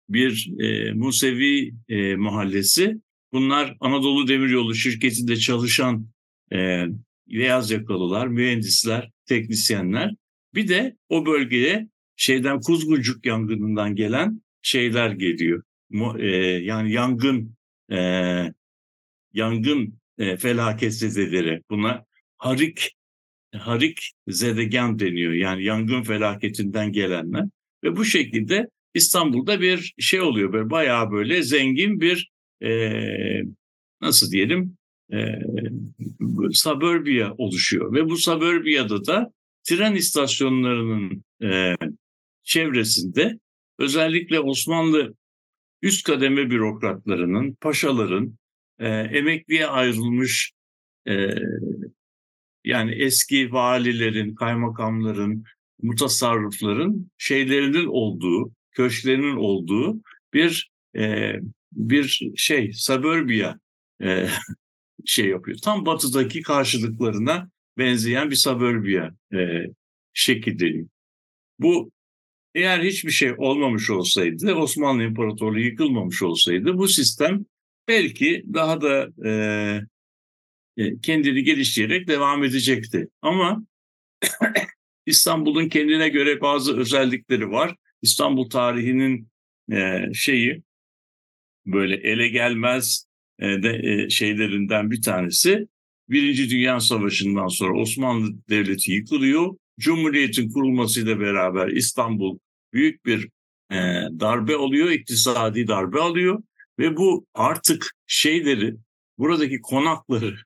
bir 0.08 0.60
e, 0.60 0.92
Musevi 0.92 1.74
e, 1.88 2.16
mahallesi. 2.16 2.96
Bunlar 3.32 3.76
Anadolu 3.80 4.28
Demiryolu 4.28 4.74
şirketinde 4.74 5.36
çalışan 5.36 6.08
e, 6.52 6.84
beyaz 7.28 7.70
yakalılar, 7.70 8.26
mühendisler, 8.26 9.10
teknisyenler. 9.26 10.14
Bir 10.54 10.68
de 10.68 10.96
o 11.08 11.26
bölgeye 11.26 11.88
şeyden 12.16 12.60
Kuzguncuk 12.60 13.26
yangınından 13.26 13.94
gelen 13.94 14.42
şeyler 14.62 15.10
geliyor. 15.10 15.62
E, 16.18 16.26
yani 16.62 16.92
yangın 16.92 17.56
e, 17.92 17.98
yangın 19.32 19.98
e, 20.18 20.36
felaket 20.36 20.94
zedeleri. 20.94 21.62
Buna 21.70 22.04
harik 22.36 22.97
harik 23.56 24.12
zedegen 24.28 24.98
deniyor. 24.98 25.32
Yani 25.32 25.64
yangın 25.64 26.02
felaketinden 26.02 26.92
gelenler. 26.92 27.44
Ve 27.84 27.96
bu 27.96 28.04
şekilde 28.04 28.68
İstanbul'da 28.94 29.60
bir 29.60 29.94
şey 29.98 30.20
oluyor 30.20 30.52
böyle 30.52 30.70
bayağı 30.70 31.10
böyle 31.10 31.42
zengin 31.42 32.00
bir 32.00 32.30
e, 32.62 32.92
nasıl 34.00 34.30
diyelim 34.30 34.76
e, 35.12 35.16
suburbia 36.52 37.34
oluşuyor 37.38 37.94
ve 37.94 38.04
bu 38.04 38.16
suburbia'da 38.16 39.06
da 39.06 39.32
tren 39.64 39.94
istasyonlarının 39.94 41.24
e, 41.42 41.74
çevresinde 42.42 43.38
özellikle 43.78 44.40
Osmanlı 44.40 45.14
üst 45.82 46.06
kademe 46.06 46.50
bürokratlarının, 46.50 47.56
paşaların, 47.60 48.38
e, 48.78 48.88
emekliye 48.88 49.66
ayrılmış 49.66 50.52
e, 51.08 51.34
yani 52.64 52.94
eski 52.94 53.52
valilerin, 53.52 54.34
kaymakamların, 54.34 55.44
mutasarrıfların 55.82 57.10
şeylerinin 57.18 57.86
olduğu, 57.86 58.52
köşklerinin 58.72 59.36
olduğu 59.36 60.00
bir 60.34 60.70
e, 60.96 61.32
bir 61.72 62.30
şey, 62.36 62.72
suburbia 62.72 63.58
e, 64.02 64.28
şey 65.06 65.26
yapıyor. 65.28 65.58
Tam 65.62 65.86
batıdaki 65.86 66.42
karşılıklarına 66.42 67.50
benzeyen 67.78 68.30
bir 68.30 68.36
suburbia 68.36 69.10
e, 69.32 69.66
şekilde. 70.12 70.84
Bu 71.58 71.90
eğer 72.54 72.82
hiçbir 72.82 73.10
şey 73.10 73.34
olmamış 73.38 73.90
olsaydı, 73.90 74.54
Osmanlı 74.54 75.02
İmparatorluğu 75.02 75.60
yıkılmamış 75.60 76.22
olsaydı 76.22 76.78
bu 76.78 76.88
sistem 76.88 77.44
belki 77.88 78.44
daha 78.54 78.80
da 78.80 79.08
e 79.28 79.80
kendini 81.02 81.44
geliştirerek 81.44 82.08
devam 82.08 82.44
edecekti. 82.44 83.08
Ama 83.22 83.62
İstanbul'un 85.06 85.68
kendine 85.68 86.08
göre 86.08 86.40
bazı 86.40 86.76
özellikleri 86.76 87.50
var. 87.50 87.76
İstanbul 88.02 88.50
tarihinin 88.50 89.28
e, 89.72 90.02
şeyi 90.14 90.62
böyle 91.66 91.94
ele 91.94 92.28
gelmez 92.28 93.06
e, 93.38 93.46
de, 93.46 93.80
e, 93.84 94.10
şeylerinden 94.10 94.90
bir 94.90 95.02
tanesi. 95.02 95.68
Birinci 96.08 96.50
Dünya 96.50 96.80
Savaşı'ndan 96.80 97.48
sonra 97.48 97.80
Osmanlı 97.80 98.34
Devleti 98.48 98.92
yıkılıyor. 98.92 99.56
Cumhuriyet'in 99.80 100.50
kurulmasıyla 100.50 101.20
beraber 101.20 101.68
İstanbul 101.68 102.38
büyük 102.72 103.06
bir 103.06 103.28
e, 103.70 103.76
darbe 104.20 104.56
oluyor, 104.56 104.90
iktisadi 104.90 105.68
darbe 105.68 106.00
alıyor 106.00 106.42
ve 106.78 106.96
bu 106.96 107.26
artık 107.34 107.94
şeyleri, 108.06 108.74
buradaki 109.18 109.60
konakları 109.60 110.36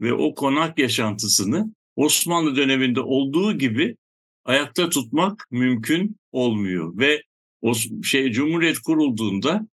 ve 0.00 0.12
o 0.12 0.34
konak 0.34 0.78
yaşantısını 0.78 1.74
Osmanlı 1.96 2.56
döneminde 2.56 3.00
olduğu 3.00 3.58
gibi 3.58 3.96
ayakta 4.44 4.88
tutmak 4.88 5.46
mümkün 5.50 6.16
olmuyor 6.32 6.98
ve 6.98 7.22
o 7.62 7.74
şey 8.02 8.32
Cumhuriyet 8.32 8.78
kurulduğunda 8.78 9.66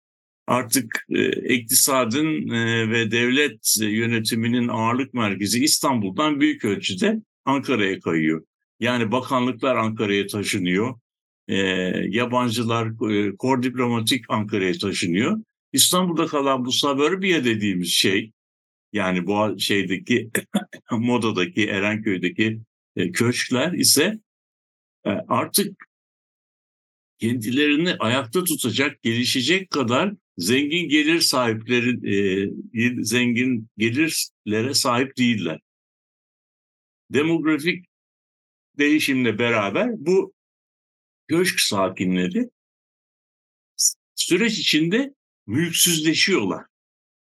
artık 0.46 1.06
e, 1.10 1.54
iktisadın 1.54 2.48
e, 2.48 2.90
ve 2.90 3.10
devlet 3.10 3.76
yönetiminin 3.80 4.68
ağırlık 4.68 5.14
merkezi 5.14 5.64
İstanbul'dan 5.64 6.40
büyük 6.40 6.64
ölçüde 6.64 7.22
Ankara'ya 7.44 8.00
kayıyor. 8.00 8.44
Yani 8.80 9.12
bakanlıklar 9.12 9.76
Ankara'ya 9.76 10.26
taşınıyor. 10.26 10.94
E, 11.48 11.56
yabancılar, 12.08 13.10
e, 13.12 13.36
kor 13.36 13.62
diplomatik 13.62 14.24
Ankara'ya 14.28 14.72
taşınıyor. 14.72 15.38
İstanbul'da 15.72 16.26
kalan 16.26 16.64
bu 16.64 16.72
suburbia 16.72 17.44
dediğimiz 17.44 17.88
şey, 17.88 18.32
yani 18.92 19.26
bu 19.26 19.58
şeydeki 19.58 20.30
modadaki 20.90 21.68
Erenköy'deki 21.68 22.60
e, 22.96 23.12
köşkler 23.12 23.72
ise 23.72 24.18
e, 25.04 25.10
artık 25.10 25.88
kendilerini 27.18 27.94
ayakta 27.94 28.44
tutacak, 28.44 29.02
gelişecek 29.02 29.70
kadar 29.70 30.14
zengin 30.38 30.88
gelir 30.88 31.20
sahipleri 31.20 32.10
e, 32.14 33.04
zengin 33.04 33.68
gelirlere 33.76 34.74
sahip 34.74 35.16
değiller. 35.16 35.60
Demografik 37.10 37.86
değişimle 38.78 39.38
beraber 39.38 39.88
bu 39.96 40.32
köşk 41.28 41.60
sakinleri 41.60 42.50
süreç 44.14 44.58
içinde 44.58 45.14
mülksüzleşiyorlar. 45.46 46.66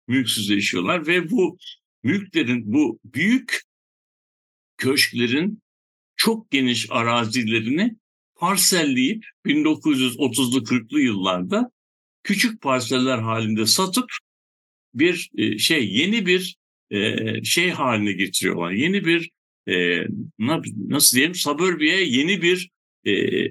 Mülksüzleşiyorlar 0.09 1.07
ve 1.07 1.31
bu 1.31 1.59
mülklerin, 2.03 2.73
bu 2.73 2.99
büyük 3.05 3.63
köşklerin 4.77 5.63
çok 6.17 6.51
geniş 6.51 6.87
arazilerini 6.91 7.97
parselleyip 8.35 9.25
1930'lu 9.47 10.59
40'lı 10.59 11.01
yıllarda 11.01 11.71
küçük 12.23 12.61
parseller 12.61 13.19
halinde 13.19 13.67
satıp 13.67 14.11
bir 14.95 15.31
e, 15.37 15.59
şey 15.59 15.95
yeni 15.95 16.27
bir 16.27 16.57
e, 16.91 17.45
şey 17.45 17.71
haline 17.71 18.13
getiriyorlar. 18.13 18.71
Yeni 18.71 19.05
bir 19.05 19.31
e, 19.69 20.07
nasıl 20.89 21.17
diyelim 21.17 21.35
suburbiye 21.35 22.05
yeni 22.05 22.43
bir 22.43 22.71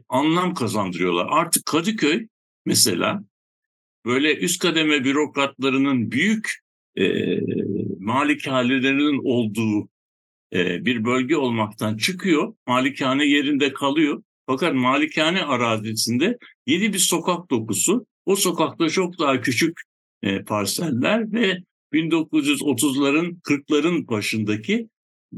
anlam 0.10 0.54
kazandırıyorlar. 0.54 1.28
Artık 1.30 1.66
Kadıköy 1.66 2.28
mesela 2.66 3.24
böyle 4.06 4.38
üst 4.38 4.62
kademe 4.62 5.04
bürokratlarının 5.04 6.12
büyük 6.12 6.64
e, 6.96 7.06
malikanelerinin 8.00 9.22
olduğu 9.24 9.90
e, 10.54 10.86
bir 10.86 11.06
bölge 11.06 11.38
olmaktan 11.38 11.98
çıkıyor. 11.98 12.54
Malikane 12.68 13.26
yerinde 13.26 13.74
kalıyor. 13.74 14.24
Fakat 14.46 14.76
malikane 14.76 15.44
arazisinde 15.44 16.38
yeni 16.68 16.94
bir 16.94 17.00
sokak 17.00 17.52
dokusu. 17.52 18.06
O 18.26 18.36
sokakta 18.36 18.90
çok 18.90 19.20
daha 19.20 19.42
küçük 19.42 19.82
e, 20.24 20.44
parseller 20.44 21.34
ve 21.34 21.58
1930'ların 21.94 23.42
40'ların 23.42 24.08
başındaki 24.08 24.90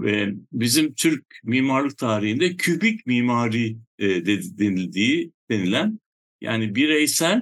e, 0.06 0.28
bizim 0.52 0.94
Türk 0.94 1.26
mimarlık 1.44 1.98
tarihinde 1.98 2.56
kübik 2.56 3.06
mimari 3.06 3.78
e, 4.00 4.26
denildiği 4.26 5.32
denilen 5.50 6.00
yani 6.42 6.76
bireysel 6.76 7.42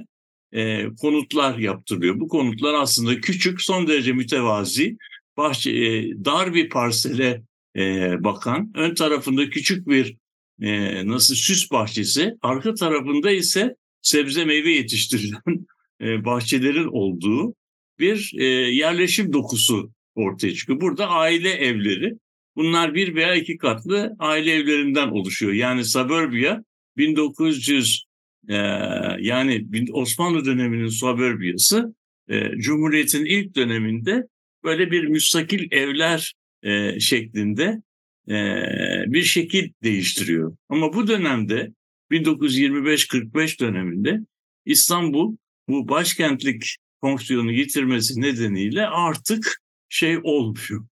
e, 0.54 0.86
konutlar 1.02 1.58
yaptırılıyor. 1.58 2.20
Bu 2.20 2.28
konutlar 2.28 2.74
aslında 2.74 3.22
küçük, 3.22 3.62
son 3.62 3.88
derece 3.88 4.14
mütevazi, 4.14 4.98
bahçe, 5.38 5.72
e, 5.72 6.12
dar 6.26 6.54
bir 6.54 6.70
parsele 6.70 7.44
e, 7.76 8.16
bakan, 8.24 8.72
ön 8.76 8.96
tarafında 8.96 9.50
küçük 9.50 9.88
bir 9.88 10.18
e, 10.62 11.08
nasıl 11.08 11.36
süs 11.36 11.72
bahçesi, 11.72 12.36
arka 12.42 12.74
tarafında 12.74 13.32
ise 13.32 13.76
sebze 14.02 14.46
meyve 14.46 14.72
yetiştirilen 14.72 15.66
e, 16.02 16.26
bahçelerin 16.26 16.88
olduğu 16.92 17.56
bir 18.00 18.32
e, 18.38 18.46
yerleşim 18.46 19.34
dokusu 19.34 19.92
ortaya 20.16 20.54
çıkıyor. 20.54 20.82
Burada 20.82 21.08
aile 21.08 21.50
evleri, 21.50 22.14
bunlar 22.56 22.96
bir 22.96 23.16
veya 23.16 23.36
iki 23.36 23.58
katlı 23.58 24.16
aile 24.20 24.52
evlerinden 24.52 25.08
oluşuyor. 25.08 25.54
Yani 25.54 25.86
suburbia 25.86 26.64
1900 26.98 28.03
yani 29.20 29.68
Osmanlı 29.92 30.46
döneminin 30.46 30.90
suburbiyası 30.90 31.96
Cumhuriyet'in 32.58 33.26
ilk 33.26 33.56
döneminde 33.56 34.28
böyle 34.64 34.92
bir 34.92 35.04
müstakil 35.04 35.72
evler 35.72 36.34
şeklinde 37.00 37.82
bir 39.08 39.24
şekil 39.24 39.72
değiştiriyor. 39.84 40.58
Ama 40.70 40.94
bu 40.94 41.08
dönemde 41.08 41.74
1925-45 42.12 43.60
döneminde 43.60 44.20
İstanbul 44.66 45.36
bu 45.70 45.90
başkentlik 45.90 46.78
fonksiyonu 47.02 47.52
yitirmesi 47.52 48.22
nedeniyle 48.22 48.88
artık 48.88 49.62
şey 49.90 50.20
olmuyor. 50.24 50.86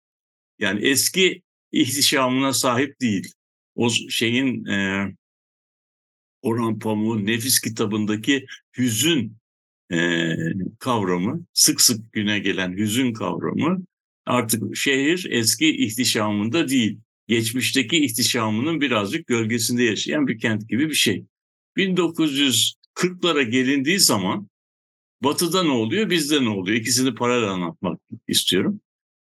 Yani 0.59 0.88
eski 0.88 1.41
ihtişamına 1.71 2.53
sahip 2.53 3.01
değil. 3.01 3.33
O 3.75 3.89
şeyin 3.89 4.65
Orhan 6.41 6.80
Pamuk'un 6.80 7.25
Nefis 7.25 7.60
kitabındaki 7.60 8.45
hüzün 8.78 9.38
e, 9.91 10.36
kavramı, 10.80 11.45
sık 11.54 11.82
sık 11.82 12.13
güne 12.13 12.39
gelen 12.39 12.78
hüzün 12.78 13.13
kavramı 13.13 13.86
artık 14.25 14.75
şehir 14.75 15.28
eski 15.30 15.69
ihtişamında 15.86 16.69
değil. 16.69 16.99
Geçmişteki 17.28 17.97
ihtişamının 17.97 18.82
birazcık 18.82 19.28
gölgesinde 19.28 19.84
yaşayan 19.84 20.28
bir 20.28 20.39
kent 20.39 20.69
gibi 20.69 20.89
bir 20.89 20.95
şey. 20.95 21.25
1940'lara 21.78 23.41
gelindiği 23.43 23.99
zaman 23.99 24.49
Batı'da 25.23 25.63
ne 25.63 25.71
oluyor, 25.71 26.10
bizde 26.10 26.43
ne 26.43 26.49
oluyor? 26.49 26.78
İkisini 26.78 27.15
paralel 27.15 27.49
anlatmak 27.49 27.99
istiyorum. 28.28 28.82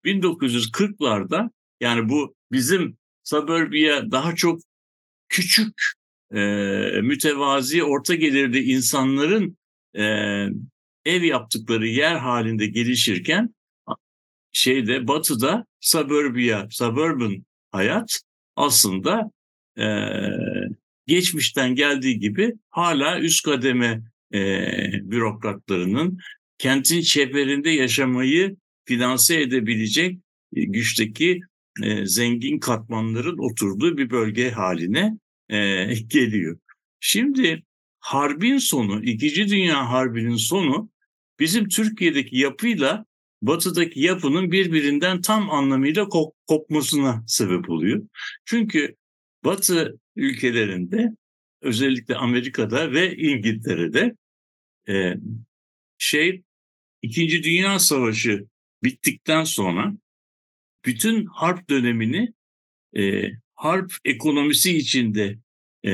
1940'larda 0.04 1.50
yani 1.80 2.08
bu 2.08 2.34
bizim 2.52 2.96
suburbia 3.24 4.10
daha 4.10 4.34
çok 4.34 4.60
küçük 5.28 5.97
e, 6.34 6.40
mütevazi 7.02 7.84
orta 7.84 8.14
gelirli 8.14 8.62
insanların 8.62 9.56
e, 9.94 10.04
ev 11.04 11.22
yaptıkları 11.22 11.86
yer 11.86 12.16
halinde 12.16 12.66
gelişirken 12.66 13.54
şeyde 14.52 15.08
batıda 15.08 15.66
suburbia, 15.80 16.66
suburban 16.70 17.44
hayat 17.72 18.20
aslında 18.56 19.30
e, 19.78 19.86
geçmişten 21.06 21.74
geldiği 21.74 22.18
gibi 22.18 22.54
hala 22.70 23.20
üst 23.20 23.44
kademe 23.44 24.02
e, 24.34 24.40
bürokratlarının 25.02 26.18
kentin 26.58 27.00
çeperinde 27.00 27.70
yaşamayı 27.70 28.56
finanse 28.84 29.40
edebilecek 29.40 30.18
güçteki 30.52 31.40
e, 31.82 32.06
zengin 32.06 32.58
katmanların 32.58 33.38
oturduğu 33.38 33.98
bir 33.98 34.10
bölge 34.10 34.50
haline 34.50 35.18
e, 35.48 35.84
geliyor. 36.08 36.58
Şimdi 37.00 37.62
harbin 38.00 38.58
sonu, 38.58 39.04
İkinci 39.04 39.48
Dünya 39.48 39.90
Harbi'nin 39.90 40.36
sonu 40.36 40.90
bizim 41.38 41.68
Türkiye'deki 41.68 42.38
yapıyla 42.38 43.04
batıdaki 43.42 44.00
yapının 44.00 44.52
birbirinden 44.52 45.20
tam 45.20 45.50
anlamıyla 45.50 46.08
kop 46.08 46.34
kopmasına 46.46 47.24
sebep 47.26 47.70
oluyor. 47.70 48.02
Çünkü 48.44 48.96
batı 49.44 49.98
ülkelerinde 50.16 51.08
özellikle 51.62 52.16
Amerika'da 52.16 52.92
ve 52.92 53.16
İngiltere'de 53.16 54.16
e, 54.88 55.14
şey 55.98 56.42
İkinci 57.02 57.42
Dünya 57.42 57.78
Savaşı 57.78 58.46
bittikten 58.82 59.44
sonra 59.44 59.92
bütün 60.84 61.26
harp 61.26 61.70
dönemini 61.70 62.32
e, 62.96 63.24
harp 63.58 63.92
ekonomisi 64.04 64.76
içinde 64.76 65.38
e, 65.82 65.90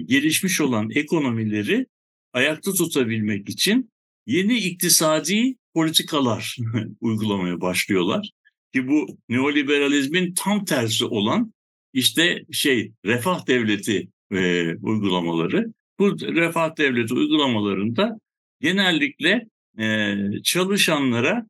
gelişmiş 0.00 0.60
olan 0.60 0.90
ekonomileri 0.94 1.86
ayakta 2.32 2.72
tutabilmek 2.72 3.48
için 3.48 3.90
yeni 4.26 4.58
iktisadi 4.58 5.54
politikalar 5.74 6.56
uygulamaya 7.00 7.60
başlıyorlar. 7.60 8.30
Ki 8.74 8.88
bu 8.88 9.18
neoliberalizmin 9.28 10.34
tam 10.34 10.64
tersi 10.64 11.04
olan 11.04 11.52
işte 11.92 12.44
şey 12.52 12.92
refah 13.04 13.46
devleti 13.46 14.08
e, 14.32 14.74
uygulamaları. 14.76 15.72
Bu 15.98 16.20
refah 16.20 16.76
devleti 16.78 17.14
uygulamalarında 17.14 18.18
genellikle 18.60 19.48
e, 19.78 20.16
çalışanlara 20.44 21.46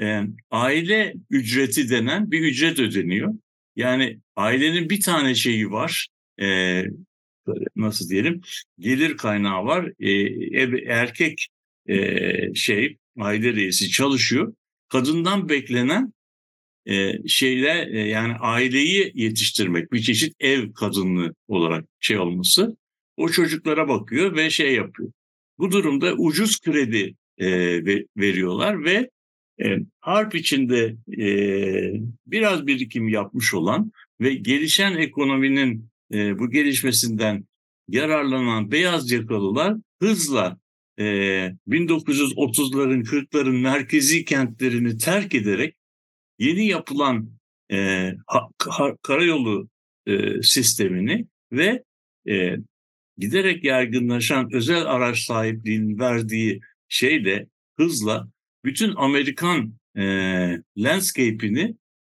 e, 0.00 0.22
aile 0.50 1.14
ücreti 1.30 1.90
denen 1.90 2.30
bir 2.30 2.40
ücret 2.40 2.78
ödeniyor. 2.78 3.34
Yani 3.78 4.20
ailenin 4.36 4.90
bir 4.90 5.00
tane 5.00 5.34
şeyi 5.34 5.70
var, 5.70 6.08
e, 6.40 6.82
nasıl 7.76 8.08
diyelim, 8.08 8.40
gelir 8.78 9.16
kaynağı 9.16 9.64
var. 9.64 9.92
E, 10.00 10.92
erkek 10.92 11.48
e, 11.88 12.54
şey, 12.54 12.96
aile 13.18 13.54
reisi 13.54 13.90
çalışıyor. 13.90 14.54
Kadından 14.88 15.48
beklenen 15.48 16.12
e, 16.86 17.28
şeyle 17.28 17.88
e, 17.92 17.98
yani 17.98 18.34
aileyi 18.34 19.12
yetiştirmek, 19.14 19.92
bir 19.92 20.02
çeşit 20.02 20.34
ev 20.40 20.72
kadınlığı 20.72 21.34
olarak 21.48 21.84
şey 22.00 22.18
olması. 22.18 22.76
O 23.16 23.28
çocuklara 23.28 23.88
bakıyor 23.88 24.36
ve 24.36 24.50
şey 24.50 24.74
yapıyor. 24.74 25.12
Bu 25.58 25.70
durumda 25.72 26.14
ucuz 26.14 26.60
kredi 26.60 27.14
e, 27.38 27.48
veriyorlar 28.16 28.84
ve 28.84 29.10
e, 29.64 29.76
harp 30.00 30.34
içinde 30.34 30.96
e, 31.18 31.28
biraz 32.26 32.66
birikim 32.66 33.08
yapmış 33.08 33.54
olan 33.54 33.92
ve 34.20 34.34
gelişen 34.34 34.96
ekonominin 34.96 35.90
e, 36.12 36.38
bu 36.38 36.50
gelişmesinden 36.50 37.44
yararlanan 37.88 38.70
beyaz 38.70 39.10
yakalılar 39.10 39.76
hızla 40.02 40.58
e, 40.98 41.04
1930'ların 41.68 43.04
40'ların 43.04 43.60
merkezi 43.60 44.24
kentlerini 44.24 44.98
terk 44.98 45.34
ederek 45.34 45.76
yeni 46.38 46.66
yapılan 46.66 47.30
e, 47.72 48.10
ha, 48.26 48.48
ha, 48.68 48.96
karayolu 49.02 49.68
e, 50.06 50.42
sistemini 50.42 51.26
ve 51.52 51.82
e, 52.28 52.56
giderek 53.18 53.64
yaygınlaşan 53.64 54.48
özel 54.52 54.86
araç 54.86 55.18
sahipliğinin 55.18 55.98
verdiği 55.98 56.60
şeyle 56.88 57.46
hızla 57.76 58.28
bütün 58.68 58.94
Amerikan 58.96 59.74
e, 59.96 60.02
landscape'ini 60.76 61.74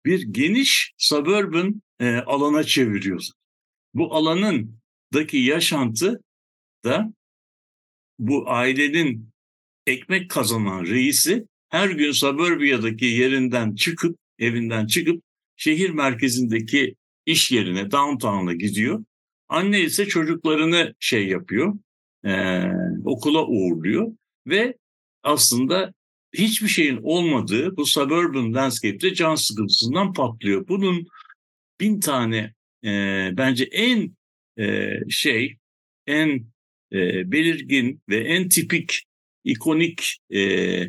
bir 0.06 0.22
geniş 0.22 0.94
suburban 0.98 1.82
e, 2.00 2.16
alana 2.16 2.64
çeviriyorlar. 2.64 3.32
Bu 3.94 4.16
alanındaki 4.16 5.38
yaşantı 5.38 6.22
da 6.86 7.14
bu 8.20 8.50
ailenin 8.50 9.30
ekmek 9.88 10.30
kazanan 10.30 10.86
reisi 10.86 11.46
her 11.70 11.90
gün 11.90 12.12
suburbia'daki 12.12 13.06
yerinden 13.06 13.76
çıkıp 13.76 14.18
evinden 14.40 14.88
çıkıp 14.88 15.24
şehir 15.56 15.90
merkezindeki 15.90 16.96
iş 17.26 17.52
yerine 17.52 17.92
downtown'a 17.92 18.54
gidiyor. 18.54 19.04
Anne 19.50 19.82
ise 19.82 20.06
çocuklarını 20.06 20.94
şey 21.00 21.28
yapıyor, 21.28 21.80
e, 22.26 22.64
okula 23.06 23.48
uğurluyor 23.48 24.12
ve 24.48 24.78
aslında 25.24 25.94
hiçbir 26.34 26.68
şeyin 26.68 27.00
olmadığı 27.04 27.78
bu 27.78 27.86
suburban 27.86 28.54
landscape'de 28.54 29.14
can 29.14 29.36
sıkıntısından 29.36 30.14
patlıyor. 30.14 30.68
Bunun 30.68 31.08
bin 31.80 32.00
tane 32.00 32.54
e, 32.84 32.90
bence 33.38 33.64
en 33.64 34.16
e, 34.60 34.90
şey, 35.10 35.58
en 36.08 36.46
e, 36.94 37.32
belirgin 37.32 38.02
ve 38.10 38.18
en 38.18 38.50
tipik, 38.50 39.04
ikonik 39.44 40.18
e, 40.34 40.82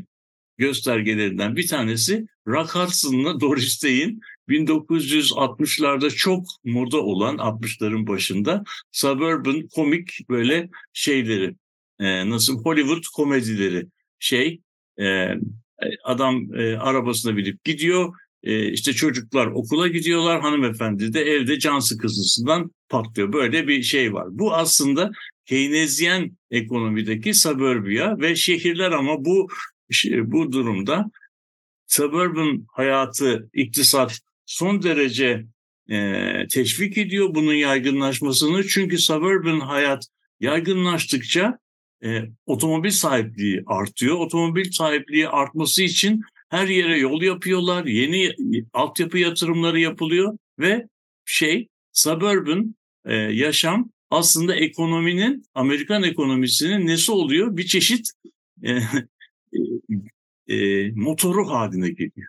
göstergelerinden 0.58 1.56
bir 1.56 1.66
tanesi 1.66 2.26
Rock 2.46 2.74
Hudson'la 2.74 3.40
Doris 3.40 3.82
Day'in 3.82 4.20
1960'larda 4.48 6.10
çok 6.10 6.46
moda 6.64 6.98
olan 6.98 7.36
60'ların 7.36 8.06
başında 8.06 8.64
suburban 8.92 9.68
komik 9.68 10.28
böyle 10.28 10.68
şeyleri 10.92 11.54
e, 11.98 12.30
nasıl 12.30 12.64
Hollywood 12.64 13.04
komedileri 13.14 13.86
şey 14.18 14.60
e, 15.00 15.28
adam 16.04 16.54
e, 16.54 16.76
arabasına 16.76 17.36
binip 17.36 17.64
gidiyor 17.64 18.14
e, 18.42 18.72
işte 18.72 18.92
çocuklar 18.92 19.46
okula 19.46 19.88
gidiyorlar 19.88 20.40
hanımefendi 20.40 21.12
de 21.12 21.20
evde 21.20 21.58
can 21.58 21.78
sıkıntısından 21.78 22.70
patlıyor 22.88 23.32
böyle 23.32 23.68
bir 23.68 23.82
şey 23.82 24.12
var. 24.12 24.26
Bu 24.30 24.54
aslında 24.54 25.10
Keynesyen 25.46 26.36
ekonomideki 26.50 27.34
suburbia 27.34 28.18
ve 28.18 28.36
şehirler 28.36 28.90
ama 28.90 29.24
bu 29.24 29.48
bu 30.24 30.52
durumda 30.52 31.10
suburban 31.86 32.66
hayatı, 32.72 33.50
iktisat 33.54 34.18
son 34.46 34.82
derece 34.82 35.46
e, 35.90 36.46
teşvik 36.52 36.98
ediyor 36.98 37.34
bunun 37.34 37.54
yaygınlaşmasını. 37.54 38.66
Çünkü 38.66 38.98
suburban 38.98 39.60
hayat 39.60 40.04
yaygınlaştıkça 40.40 41.58
e, 42.04 42.22
otomobil 42.46 42.90
sahipliği 42.90 43.62
artıyor. 43.66 44.16
Otomobil 44.16 44.70
sahipliği 44.70 45.28
artması 45.28 45.82
için 45.82 46.22
her 46.48 46.68
yere 46.68 46.98
yol 46.98 47.22
yapıyorlar, 47.22 47.84
yeni 47.84 48.32
altyapı 48.72 49.18
yatırımları 49.18 49.80
yapılıyor 49.80 50.38
ve 50.58 50.86
şey 51.24 51.68
suburban 51.92 52.74
e, 53.04 53.14
yaşam 53.14 53.90
aslında 54.10 54.54
ekonominin, 54.54 55.44
Amerikan 55.54 56.02
ekonomisinin 56.02 56.86
nesi 56.86 57.12
oluyor? 57.12 57.56
Bir 57.56 57.66
çeşit 57.66 58.10
e, 58.62 58.78
e, 60.54 60.90
motoru 60.90 61.48
haline 61.48 61.90
geliyor. 61.90 62.28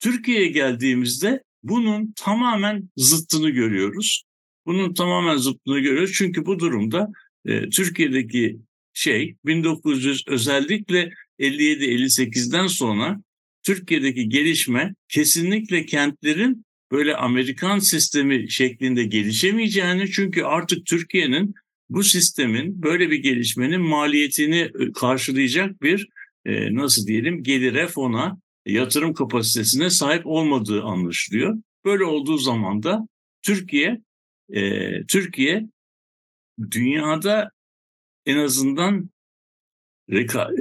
Türkiye'ye 0.00 0.48
geldiğimizde 0.48 1.42
bunun 1.62 2.12
tamamen 2.16 2.90
zıttını 2.96 3.50
görüyoruz. 3.50 4.22
Bunun 4.66 4.94
tamamen 4.94 5.36
zıttını 5.36 5.78
görüyoruz 5.80 6.12
çünkü 6.14 6.46
bu 6.46 6.58
durumda 6.58 7.08
e, 7.44 7.68
Türkiye'deki 7.68 8.58
şey 8.98 9.36
1900 9.46 10.24
özellikle 10.26 11.10
57-58'den 11.38 12.66
sonra 12.66 13.22
Türkiye'deki 13.62 14.28
gelişme 14.28 14.94
kesinlikle 15.08 15.86
kentlerin 15.86 16.64
böyle 16.92 17.16
Amerikan 17.16 17.78
sistemi 17.78 18.50
şeklinde 18.50 19.04
gelişemeyeceğini 19.04 20.10
çünkü 20.10 20.42
artık 20.42 20.86
Türkiye'nin 20.86 21.54
bu 21.88 22.02
sistemin 22.04 22.82
böyle 22.82 23.10
bir 23.10 23.22
gelişmenin 23.22 23.80
maliyetini 23.80 24.70
karşılayacak 24.94 25.82
bir 25.82 26.08
e, 26.46 26.74
nasıl 26.74 27.06
diyelim 27.06 27.42
gelire 27.42 27.86
fona 27.86 28.38
yatırım 28.66 29.14
kapasitesine 29.14 29.90
sahip 29.90 30.26
olmadığı 30.26 30.82
anlaşılıyor. 30.82 31.56
Böyle 31.84 32.04
olduğu 32.04 32.38
zaman 32.38 32.82
da 32.82 33.08
Türkiye 33.42 34.00
e, 34.52 34.90
Türkiye 35.06 35.66
dünyada 36.70 37.50
en 38.28 38.38
azından 38.38 39.10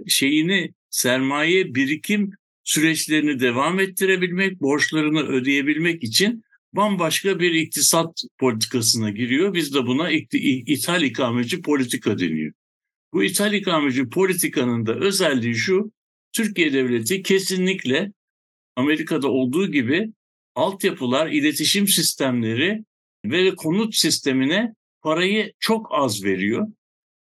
şeyini 0.07 0.73
sermaye 0.89 1.75
birikim 1.75 2.31
süreçlerini 2.63 3.39
devam 3.39 3.79
ettirebilmek, 3.79 4.61
borçlarını 4.61 5.27
ödeyebilmek 5.27 6.03
için 6.03 6.43
bambaşka 6.73 7.39
bir 7.39 7.51
iktisat 7.51 8.23
politikasına 8.39 9.09
giriyor. 9.09 9.53
Biz 9.53 9.73
de 9.73 9.85
buna 9.85 10.11
ithal 10.11 11.03
ikameci 11.03 11.61
politika 11.61 12.19
deniyor. 12.19 12.53
Bu 13.13 13.23
ithal 13.23 13.53
ikameci 13.53 14.09
politikanın 14.09 14.85
da 14.85 14.95
özelliği 14.95 15.55
şu, 15.55 15.91
Türkiye 16.33 16.73
Devleti 16.73 17.23
kesinlikle 17.23 18.11
Amerika'da 18.75 19.27
olduğu 19.27 19.71
gibi 19.71 20.09
altyapılar, 20.55 21.27
iletişim 21.27 21.87
sistemleri 21.87 22.83
ve 23.25 23.55
konut 23.55 23.95
sistemine 23.95 24.73
parayı 25.01 25.53
çok 25.59 25.87
az 25.91 26.23
veriyor. 26.23 26.67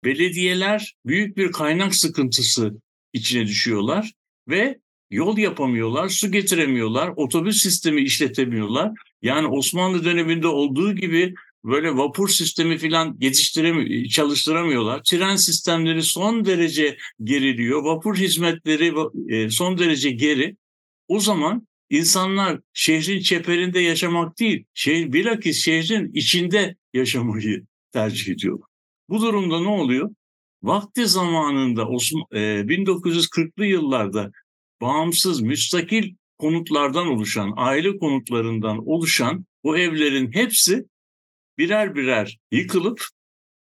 Belediyeler 0.04 0.96
büyük 1.06 1.38
bir 1.38 1.52
kaynak 1.52 1.96
sıkıntısı 1.96 2.82
içine 3.14 3.48
düşüyorlar 3.48 4.12
ve 4.48 4.80
yol 5.12 5.38
yapamıyorlar, 5.38 6.10
su 6.10 6.32
getiremiyorlar, 6.32 7.14
otobüs 7.16 7.62
sistemi 7.62 8.02
işletemiyorlar. 8.02 8.92
Yani 9.22 9.48
Osmanlı 9.48 10.06
döneminde 10.06 10.48
olduğu 10.48 10.96
gibi 10.96 11.34
böyle 11.66 11.98
vapur 11.98 12.30
sistemi 12.30 12.78
falan 12.78 13.18
yetiştiremiyor, 13.20 14.10
çalıştıramıyorlar. 14.10 15.02
Tren 15.04 15.36
sistemleri 15.36 16.04
son 16.04 16.46
derece 16.46 16.98
geriliyor. 17.24 17.84
Vapur 17.84 18.16
hizmetleri 18.16 18.94
e, 19.30 19.50
son 19.50 19.78
derece 19.78 20.12
geri. 20.12 20.56
O 21.08 21.20
zaman 21.20 21.68
insanlar 21.90 22.60
şehrin 22.74 23.20
çeperinde 23.20 23.80
yaşamak 23.80 24.40
değil, 24.40 24.66
şehir, 24.74 25.14
bilakis 25.14 25.66
şehrin 25.66 26.12
içinde 26.14 26.76
yaşamayı 26.94 27.66
tercih 27.92 28.34
ediyorlar. 28.34 28.73
Bu 29.10 29.22
durumda 29.22 29.60
ne 29.60 29.68
oluyor? 29.68 30.10
Vakti 30.64 31.08
zamanında 31.08 31.88
Osman, 31.88 32.26
e, 32.32 32.68
1940'lı 32.68 33.66
yıllarda 33.66 34.32
bağımsız, 34.82 35.42
müstakil 35.42 36.16
konutlardan 36.38 37.08
oluşan, 37.08 37.54
aile 37.56 37.98
konutlarından 37.98 38.88
oluşan 38.88 39.46
bu 39.64 39.78
evlerin 39.78 40.32
hepsi 40.32 40.86
birer 41.58 41.96
birer 41.96 42.38
yıkılıp 42.52 43.06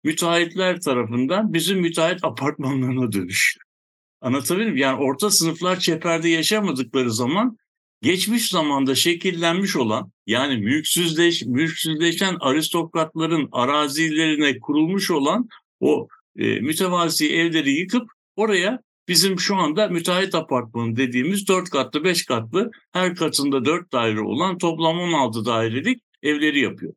müteahhitler 0.05 0.81
tarafından 0.81 1.53
bizim 1.53 1.81
müteahhit 1.81 2.25
apartmanlarına 2.25 3.13
dönüşüyor. 3.13 3.65
Anlatabiliyor 4.21 4.71
muyum? 4.71 4.83
Yani 4.83 5.03
orta 5.03 5.31
sınıflar 5.31 5.79
çeperde 5.79 6.29
yaşamadıkları 6.29 7.13
zaman 7.13 7.59
geçmiş 8.03 8.49
zamanda 8.49 8.95
şekillenmiş 8.95 9.77
olan 9.77 10.13
yani 10.27 10.57
mülksüzleş, 10.57 11.43
mülksüzleşen 11.43 12.37
aristokratların 12.41 13.49
arazilerine 13.53 14.59
kurulmuş 14.59 15.11
olan 15.11 15.49
o 15.81 16.09
e, 16.39 16.61
mütevazi 16.61 17.33
evleri 17.33 17.71
yıkıp 17.71 18.11
oraya 18.37 18.81
bizim 19.09 19.41
şu 19.41 19.57
anda 19.57 19.89
müteahhit 19.89 20.35
apartmanı 20.35 20.97
dediğimiz 20.97 21.49
4 21.49 21.71
katlı 21.71 22.05
5 22.05 22.25
katlı 22.25 22.71
her 22.93 23.15
katında 23.15 23.65
4 23.65 23.93
daire 23.93 24.21
olan 24.21 24.59
toplam 24.59 24.99
16 24.99 25.45
dairelik 25.45 26.03
evleri 26.23 26.61
yapıyor. 26.61 26.93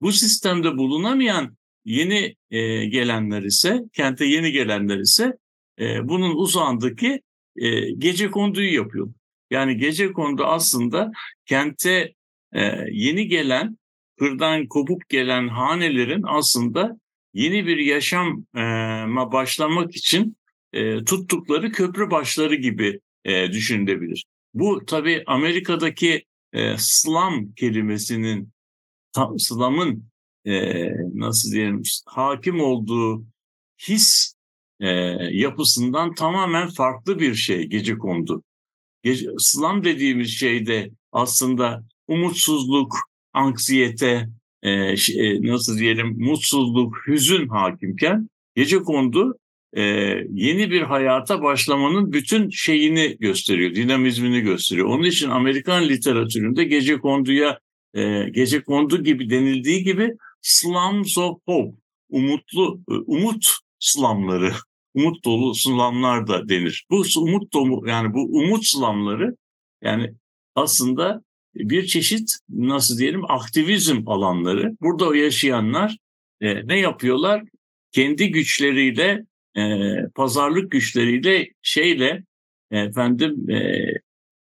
Bu 0.00 0.12
sistemde 0.12 0.76
bulunamayan 0.76 1.56
yeni 1.84 2.34
e, 2.50 2.84
gelenler 2.86 3.42
ise, 3.42 3.80
kente 3.92 4.24
yeni 4.24 4.52
gelenler 4.52 4.98
ise 4.98 5.32
e, 5.80 6.08
bunun 6.08 6.36
uzağındaki 6.36 7.20
e, 7.56 7.90
gece 7.90 8.30
konduyu 8.30 8.74
yapıyor. 8.74 9.08
Yani 9.54 9.76
gece 9.76 10.12
kondu 10.12 10.44
aslında 10.44 11.10
kente 11.46 12.14
e, 12.52 12.60
yeni 12.90 13.28
gelen, 13.28 13.78
kırdan 14.18 14.66
kopuk 14.66 15.08
gelen 15.08 15.48
hanelerin 15.48 16.22
aslında 16.26 16.98
yeni 17.34 17.66
bir 17.66 17.76
yaşama 17.76 19.32
başlamak 19.32 19.96
için 19.96 20.36
e, 20.72 21.04
tuttukları 21.04 21.72
köprü 21.72 22.10
başları 22.10 22.54
gibi 22.54 23.00
e, 23.24 23.52
düşünülebilir. 23.52 24.24
Bu 24.54 24.84
tabii 24.86 25.22
Amerika'daki 25.26 26.24
e, 26.52 26.74
slum 26.78 27.52
kelimesinin 27.52 28.52
slum'ın 29.38 30.04
e, 30.44 30.84
nasıl 31.14 31.52
diyelim 31.52 31.82
hakim 32.06 32.60
olduğu 32.60 33.24
his 33.88 34.34
e, 34.80 34.88
yapısından 35.30 36.14
tamamen 36.14 36.68
farklı 36.68 37.18
bir 37.18 37.34
şey 37.34 37.64
gece 37.64 37.98
kondu. 37.98 38.42
Slum 39.38 39.84
dediğimiz 39.84 40.30
şeyde 40.30 40.90
aslında 41.12 41.84
umutsuzluk, 42.08 42.96
anksiyete, 43.32 44.28
e, 44.62 44.70
e, 44.70 45.42
nasıl 45.42 45.78
diyelim 45.78 46.16
mutsuzluk, 46.18 46.96
hüzün 47.06 47.48
hakimken 47.48 48.28
gece 48.54 48.78
kondu 48.78 49.38
e, 49.76 49.82
yeni 50.30 50.70
bir 50.70 50.82
hayata 50.82 51.42
başlamanın 51.42 52.12
bütün 52.12 52.50
şeyini 52.50 53.16
gösteriyor, 53.20 53.74
dinamizmini 53.74 54.40
gösteriyor. 54.40 54.88
Onun 54.88 55.04
için 55.04 55.30
Amerikan 55.30 55.88
literatüründe 55.88 56.64
gece 56.64 56.98
konduya 56.98 57.58
e, 57.94 58.28
gece 58.30 58.62
kondu 58.62 59.04
gibi 59.04 59.30
denildiği 59.30 59.84
gibi 59.84 60.10
slums 60.42 61.18
of 61.18 61.38
hope, 61.46 61.76
umutlu 62.08 62.80
e, 62.90 62.94
umut 62.94 63.46
slamları, 63.78 64.52
umut 64.94 65.24
dolu 65.24 65.54
slamlar 65.54 66.26
da 66.26 66.48
denir. 66.48 66.86
Bu 66.90 67.04
umut 67.16 67.52
dolu 67.52 67.88
yani 67.88 68.14
bu 68.14 68.22
umut 68.22 68.66
slamları 68.66 69.36
yani 69.82 70.12
aslında 70.54 71.22
bir 71.54 71.86
çeşit 71.86 72.30
nasıl 72.48 72.98
diyelim 72.98 73.30
aktivizm 73.30 74.08
alanları. 74.08 74.76
Burada 74.80 75.16
yaşayanlar 75.16 75.96
e, 76.40 76.66
ne 76.66 76.78
yapıyorlar? 76.80 77.42
Kendi 77.92 78.30
güçleriyle, 78.30 79.24
e, 79.56 79.92
pazarlık 80.14 80.72
güçleriyle, 80.72 81.48
şeyle 81.62 82.24
efendim 82.70 83.50
e, 83.50 83.84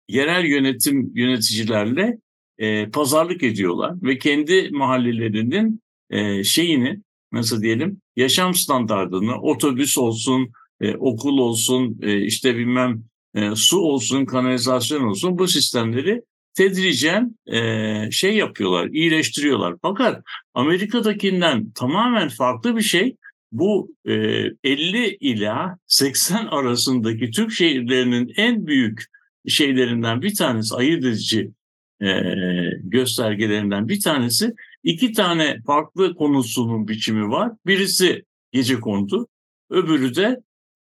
yerel 0.08 0.44
yönetim 0.44 1.12
yöneticilerle 1.14 2.18
e, 2.58 2.90
pazarlık 2.90 3.42
ediyorlar 3.42 3.94
ve 4.02 4.18
kendi 4.18 4.70
mahallelerinin 4.70 5.80
e, 6.10 6.44
şeyini 6.44 7.00
nasıl 7.32 7.62
diyelim 7.62 8.00
yaşam 8.16 8.54
standartını 8.54 9.40
otobüs 9.40 9.98
olsun, 9.98 10.52
e, 10.80 10.94
okul 10.96 11.38
olsun, 11.38 11.98
e, 12.02 12.20
işte 12.20 12.56
bilmem 12.56 13.02
e, 13.34 13.54
su 13.54 13.78
olsun, 13.78 14.24
kanalizasyon 14.24 15.02
olsun 15.02 15.38
bu 15.38 15.48
sistemleri 15.48 16.22
tedricen 16.54 17.36
e, 17.52 18.10
şey 18.10 18.36
yapıyorlar, 18.36 18.88
iyileştiriyorlar. 18.88 19.76
Fakat 19.82 20.22
Amerika'dakinden 20.54 21.70
tamamen 21.70 22.28
farklı 22.28 22.76
bir 22.76 22.82
şey. 22.82 23.16
Bu 23.52 23.94
e, 24.04 24.12
50 24.12 25.16
ila 25.20 25.78
80 25.86 26.46
arasındaki 26.46 27.30
Türk 27.30 27.52
şehirlerinin 27.52 28.32
en 28.36 28.66
büyük 28.66 29.04
şeylerinden 29.48 30.22
bir 30.22 30.34
tanesi, 30.34 30.74
ayırt 30.74 31.04
edici 31.04 31.50
e, 32.02 32.22
göstergelerinden 32.82 33.88
bir 33.88 34.00
tanesi 34.00 34.54
iki 34.82 35.12
tane 35.12 35.60
farklı 35.66 36.14
konusunun 36.14 36.88
biçimi 36.88 37.28
var. 37.28 37.52
Birisi 37.66 38.24
gece 38.52 38.80
kondu, 38.80 39.28
öbürü 39.70 40.14
de 40.14 40.40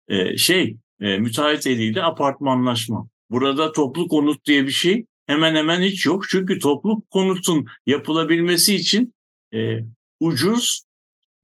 e, 0.09 0.37
şey 0.37 0.77
e, 1.01 1.19
müteahhit 1.19 1.67
eliyle 1.67 2.03
apartmanlaşma. 2.03 3.09
Burada 3.31 3.73
toplu 3.73 4.09
konut 4.09 4.45
diye 4.47 4.67
bir 4.67 4.71
şey 4.71 5.07
hemen 5.27 5.55
hemen 5.55 5.83
hiç 5.83 6.07
yok. 6.07 6.25
Çünkü 6.29 6.59
toplu 6.59 7.03
konutun 7.11 7.67
yapılabilmesi 7.87 8.75
için 8.75 9.15
e, 9.55 9.79
ucuz 10.21 10.83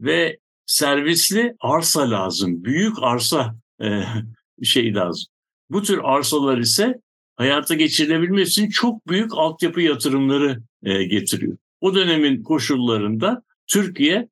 ve 0.01 0.39
servisli 0.67 1.55
arsa 1.61 2.11
lazım. 2.11 2.65
Büyük 2.65 2.97
arsa 3.01 3.57
e, 3.83 4.03
şey 4.65 4.95
lazım. 4.95 5.33
Bu 5.71 5.83
tür 5.83 6.01
arsalar 6.05 6.59
ise 6.59 7.01
hayata 7.37 7.75
geçirilebilmesi 7.75 8.71
çok 8.71 9.09
büyük 9.09 9.31
altyapı 9.35 9.81
yatırımları 9.81 10.63
e, 10.83 11.05
getiriyor. 11.05 11.57
O 11.81 11.95
dönemin 11.95 12.43
koşullarında 12.43 13.43
Türkiye 13.67 14.29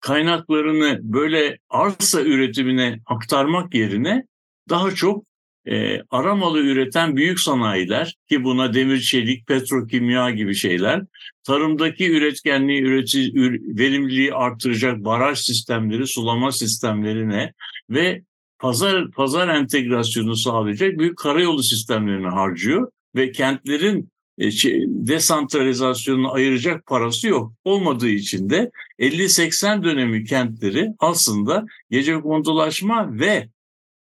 kaynaklarını 0.00 1.00
böyle 1.02 1.58
arsa 1.70 2.22
üretimine 2.22 3.00
aktarmak 3.06 3.74
yerine 3.74 4.26
daha 4.68 4.90
çok 4.90 5.24
e, 5.66 6.00
aramalı 6.10 6.58
üreten 6.58 7.16
büyük 7.16 7.40
sanayiler 7.40 8.16
ki 8.28 8.44
buna 8.44 8.74
demir 8.74 9.00
çelik, 9.00 9.46
petrokimya 9.46 10.30
gibi 10.30 10.54
şeyler, 10.54 11.02
tarımdaki 11.44 12.10
üretkenliği, 12.10 12.82
üretici, 12.82 13.32
verimliliği 13.78 14.34
artıracak 14.34 15.04
baraj 15.04 15.38
sistemleri, 15.38 16.06
sulama 16.06 16.52
sistemlerine 16.52 17.52
ve 17.90 18.22
pazar 18.62 19.10
pazar 19.10 19.48
entegrasyonu 19.48 20.36
sağlayacak 20.36 20.98
büyük 20.98 21.18
karayolu 21.18 21.62
sistemlerini 21.62 22.28
harcıyor 22.28 22.90
ve 23.16 23.32
kentlerin 23.32 24.10
e, 24.38 24.50
desantralizasyonunu 24.86 26.32
ayıracak 26.32 26.86
parası 26.86 27.28
yok. 27.28 27.52
Olmadığı 27.64 28.08
için 28.08 28.50
de 28.50 28.70
50-80 28.98 29.84
dönemi 29.84 30.24
kentleri 30.24 30.88
aslında 30.98 31.64
gece 31.90 32.20
kondulaşma 32.20 33.18
ve 33.18 33.48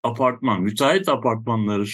apartman, 0.02 0.62
müteahhit 0.62 1.08
apartmanları 1.08 1.84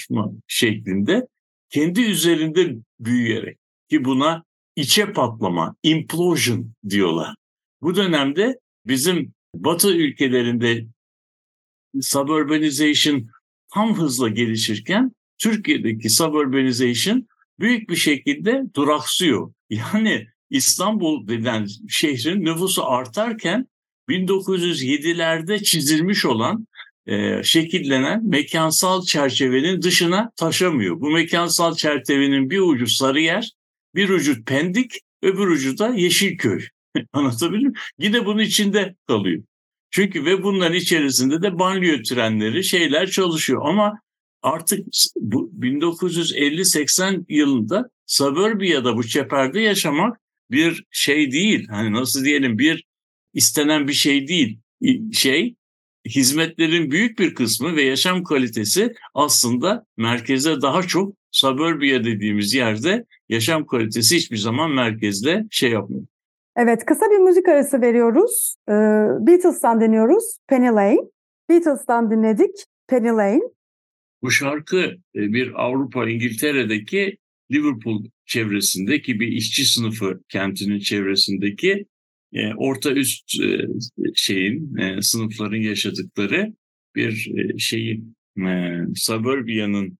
şeklinde 0.47 1.27
kendi 1.71 2.01
üzerinde 2.01 2.77
büyüyerek 3.01 3.59
ki 3.91 4.05
buna 4.05 4.45
içe 4.77 5.13
patlama, 5.13 5.77
implosion 5.83 6.73
diyorlar. 6.89 7.35
Bu 7.83 7.97
dönemde 7.97 8.59
bizim 8.87 9.33
Batı 9.55 9.97
ülkelerinde 9.97 10.87
suburbanization 12.03 13.31
tam 13.75 13.99
hızla 13.99 14.29
gelişirken 14.29 15.13
Türkiye'deki 15.39 16.11
suburbanization 16.11 17.27
büyük 17.61 17.91
bir 17.91 17.97
şekilde 17.97 18.63
duraksıyor. 18.75 19.53
Yani 19.71 20.27
İstanbul 20.51 21.29
denen 21.29 21.67
şehrin 21.89 22.45
nüfusu 22.45 22.87
artarken 22.87 23.67
1907'lerde 24.09 25.63
çizilmiş 25.63 26.25
olan 26.25 26.67
e, 27.07 27.43
şekillenen 27.43 28.29
mekansal 28.29 29.03
çerçevenin 29.03 29.83
dışına 29.83 30.33
taşamıyor. 30.37 31.01
Bu 31.01 31.11
mekansal 31.11 31.75
çerçevenin 31.75 32.51
bir 32.51 32.59
ucu 32.59 32.87
Sarıyer, 32.87 33.51
bir 33.95 34.09
ucu 34.09 34.45
Pendik, 34.45 35.01
öbür 35.23 35.47
ucu 35.47 35.79
da 35.79 35.89
Yeşilköy. 35.89 36.67
Anlatabiliyor 37.13 37.61
muyum? 37.61 37.75
Yine 37.99 38.27
bunun 38.27 38.43
içinde 38.43 38.95
kalıyor. 39.07 39.43
Çünkü 39.91 40.25
ve 40.25 40.43
bunların 40.43 40.77
içerisinde 40.77 41.43
de 41.43 41.59
banliyö 41.59 42.03
trenleri 42.03 42.65
şeyler 42.65 43.11
çalışıyor 43.11 43.63
ama 43.65 44.01
artık 44.43 44.87
bu 45.17 45.53
1950-80 45.61 47.25
yılında 47.29 47.91
suburbia'da 48.07 48.97
bu 48.97 49.07
çeperde 49.07 49.61
yaşamak 49.61 50.21
bir 50.51 50.85
şey 50.91 51.33
değil. 51.33 51.67
Hani 51.69 51.93
nasıl 51.93 52.25
diyelim 52.25 52.59
bir 52.59 52.85
istenen 53.35 53.89
bir 53.89 53.93
şey 53.93 54.29
değil. 54.29 54.59
Şey 55.13 55.55
hizmetlerin 56.09 56.91
büyük 56.91 57.19
bir 57.19 57.35
kısmı 57.35 57.77
ve 57.77 57.83
yaşam 57.83 58.25
kalitesi 58.25 58.95
aslında 59.15 59.87
merkeze 59.97 60.63
daha 60.63 60.83
çok 60.83 61.17
suburbia 61.33 62.05
dediğimiz 62.05 62.55
yerde 62.55 63.05
yaşam 63.29 63.67
kalitesi 63.67 64.17
hiçbir 64.17 64.37
zaman 64.37 64.71
merkezde 64.71 65.45
şey 65.51 65.71
yapmıyor. 65.71 66.07
Evet 66.57 66.85
kısa 66.85 67.07
bir 67.11 67.19
müzik 67.19 67.49
arası 67.49 67.81
veriyoruz. 67.81 68.57
Ee, 68.69 68.73
Beatles'tan 69.27 69.81
dinliyoruz 69.81 70.39
Penny 70.49 70.67
Lane. 70.67 71.01
Beatles'tan 71.51 72.11
dinledik 72.11 72.65
Penny 72.89 73.09
Lane. 73.09 73.41
Bu 74.23 74.31
şarkı 74.31 74.79
e, 75.17 75.33
bir 75.33 75.65
Avrupa 75.65 76.11
İngiltere'deki 76.11 77.19
Liverpool 77.53 78.05
çevresindeki 78.27 79.21
bir 79.21 79.29
işçi 79.29 79.65
sınıfı 79.65 80.21
kentinin 80.29 80.79
çevresindeki 80.79 81.87
e, 82.33 82.55
orta 82.55 82.93
üst 82.93 83.41
e, 83.41 83.67
şeyin 84.15 84.77
e, 84.77 85.03
sınıfların 85.03 85.61
yaşadıkları 85.61 86.53
bir 86.95 87.33
e, 87.37 87.59
şeyin 87.59 88.17
e, 88.39 88.83
suburbia'nın 88.95 89.99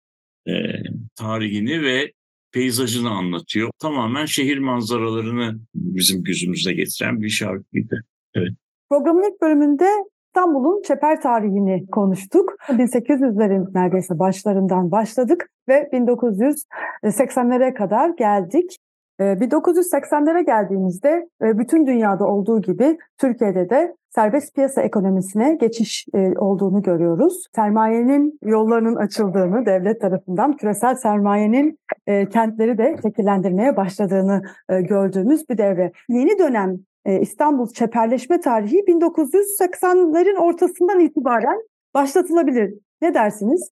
tarihini 1.17 1.83
ve 1.83 2.13
peyzajını 2.57 3.11
anlatıyor. 3.11 3.71
Tamamen 3.79 4.25
şehir 4.25 4.59
manzaralarını 4.59 5.59
bizim 5.75 6.25
gözümüze 6.25 6.73
getiren 6.73 7.21
bir 7.21 7.29
şarkıydı. 7.29 8.01
Evet. 8.35 8.53
Programın 8.91 9.23
ilk 9.23 9.43
bölümünde 9.43 9.89
İstanbul'un 10.27 10.83
çeper 10.83 11.21
tarihini 11.21 11.87
konuştuk. 11.87 12.57
1800'lerin 12.69 13.75
neredeyse 13.75 14.19
başlarından 14.19 14.91
başladık 14.91 15.51
ve 15.69 15.89
1980'lere 15.93 17.75
kadar 17.75 18.11
geldik. 18.19 18.77
1980'lere 19.21 20.41
ee, 20.41 20.43
geldiğimizde 20.43 21.29
e, 21.43 21.59
bütün 21.59 21.87
dünyada 21.87 22.25
olduğu 22.25 22.63
gibi 22.63 22.99
Türkiye'de 23.19 23.71
de 23.71 23.97
serbest 24.09 24.55
piyasa 24.55 24.83
ekonomisine 24.83 25.55
geçiş 25.61 26.07
e, 26.15 26.19
olduğunu 26.39 26.83
görüyoruz. 26.83 27.45
Sermayenin 27.55 28.39
yollarının 28.43 28.97
açıldığını 28.97 29.67
devlet 29.67 30.01
tarafından 30.01 30.57
küresel 30.57 30.95
sermayenin 30.95 31.79
e, 32.07 32.29
kentleri 32.29 32.79
de 32.79 32.97
şekillendirmeye 33.03 33.77
başladığını 33.77 34.43
gördüğümüz 34.69 35.49
bir 35.49 35.59
devre. 35.59 35.93
Yeni 36.09 36.39
dönem 36.39 36.77
İstanbul 37.21 37.69
çeperleşme 37.69 38.41
tarihi 38.41 38.77
1980'lerin 38.77 40.39
ortasından 40.39 41.01
itibaren 41.01 41.59
başlatılabilir. 41.95 42.75
Ne 43.03 43.15
dersiniz? 43.15 43.71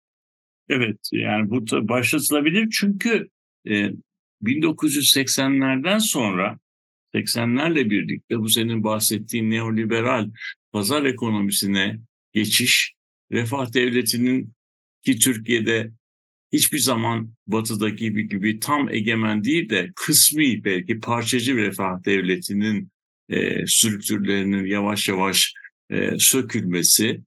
Evet 0.69 0.97
yani 1.11 1.49
bu 1.49 1.87
başlatılabilir 1.89 2.69
çünkü 2.69 3.27
1980'lerden 4.43 5.99
sonra 5.99 6.59
80'lerle 7.13 7.89
birlikte 7.89 8.39
bu 8.39 8.49
senin 8.49 8.83
bahsettiğin 8.83 9.51
neoliberal 9.51 10.29
pazar 10.71 11.03
ekonomisine 11.03 11.99
geçiş, 12.33 12.93
refah 13.31 13.73
devletinin 13.73 14.53
ki 15.03 15.19
Türkiye'de 15.19 15.91
hiçbir 16.53 16.79
zaman 16.79 17.33
batıdaki 17.47 17.95
gibi, 17.95 18.29
gibi 18.29 18.59
tam 18.59 18.89
egemen 18.89 19.43
değil 19.43 19.69
de 19.69 19.91
kısmi 19.95 20.63
belki 20.63 20.99
parçacı 20.99 21.55
refah 21.55 22.05
devletinin 22.05 22.91
e, 23.29 23.67
strüktürlerinin 23.67 24.65
yavaş 24.65 25.09
yavaş 25.09 25.53
e, 25.89 26.19
sökülmesi 26.19 27.21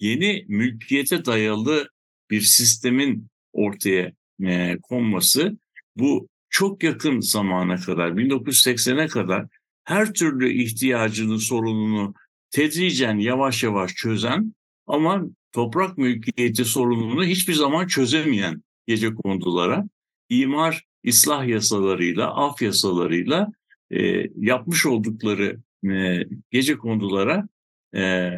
yeni 0.00 0.44
mülkiyete 0.48 1.24
dayalı 1.24 1.88
bir 2.30 2.40
sistemin 2.40 3.26
ortaya 3.52 4.12
e, 4.46 4.78
konması 4.82 5.58
bu 5.96 6.28
çok 6.52 6.82
yakın 6.82 7.20
zamana 7.20 7.76
kadar 7.76 8.10
1980'e 8.10 9.06
kadar 9.06 9.46
her 9.84 10.12
türlü 10.12 10.52
ihtiyacını, 10.52 11.38
sorununu 11.38 12.14
tedricen 12.50 13.18
yavaş 13.18 13.62
yavaş 13.62 13.94
çözen 13.94 14.54
ama 14.86 15.22
toprak 15.52 15.98
mülkiyeti 15.98 16.64
sorununu 16.64 17.24
hiçbir 17.24 17.54
zaman 17.54 17.86
çözemeyen 17.86 18.62
gece 18.86 19.14
kondulara 19.14 19.84
imar 20.28 20.84
ıslah 21.08 21.46
yasalarıyla, 21.46 22.34
af 22.36 22.62
yasalarıyla 22.62 23.52
e, 23.90 24.26
yapmış 24.36 24.86
oldukları 24.86 25.60
e, 25.90 26.24
gece 26.50 26.78
kondulara 26.78 27.48
e, 27.96 28.30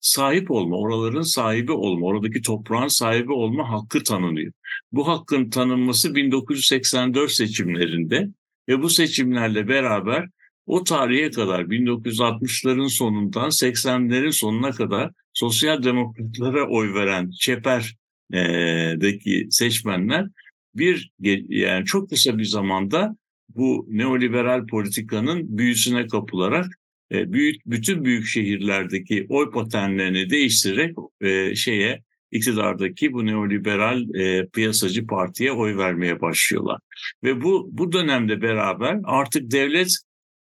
sahip 0.00 0.50
olma, 0.50 0.76
oraların 0.76 1.22
sahibi 1.22 1.72
olma, 1.72 2.06
oradaki 2.06 2.42
toprağın 2.42 2.88
sahibi 2.88 3.32
olma 3.32 3.70
hakkı 3.70 4.02
tanınıyor. 4.02 4.52
Bu 4.92 5.08
hakkın 5.08 5.50
tanınması 5.50 6.14
1984 6.14 7.30
seçimlerinde 7.30 8.28
ve 8.68 8.82
bu 8.82 8.90
seçimlerle 8.90 9.68
beraber 9.68 10.28
o 10.66 10.84
tarihe 10.84 11.30
kadar 11.30 11.60
1960'ların 11.60 12.88
sonundan 12.88 13.48
80'lerin 13.48 14.32
sonuna 14.32 14.70
kadar 14.70 15.10
sosyal 15.32 15.82
demokratlara 15.82 16.68
oy 16.68 16.94
veren 16.94 17.30
Çeper'deki 17.30 19.46
seçmenler 19.50 20.26
bir 20.74 21.10
yani 21.48 21.84
çok 21.84 22.10
kısa 22.10 22.38
bir 22.38 22.44
zamanda 22.44 23.16
bu 23.48 23.86
neoliberal 23.88 24.66
politikanın 24.66 25.58
büyüsüne 25.58 26.06
kapılarak 26.06 26.66
büyük 27.10 27.66
bütün 27.66 28.04
büyük 28.04 28.26
şehirlerdeki 28.26 29.26
oy 29.28 29.50
paternlerini 29.50 30.30
değiştirerek 30.30 30.96
e, 31.20 31.54
şeye 31.54 32.02
iktidardaki 32.30 33.12
bu 33.12 33.26
neoliberal 33.26 34.14
e, 34.14 34.46
piyasacı 34.46 35.06
partiye 35.06 35.52
oy 35.52 35.76
vermeye 35.76 36.20
başlıyorlar. 36.20 36.80
Ve 37.24 37.42
bu 37.42 37.68
bu 37.72 37.92
dönemde 37.92 38.42
beraber 38.42 38.98
artık 39.04 39.50
devlet 39.50 39.96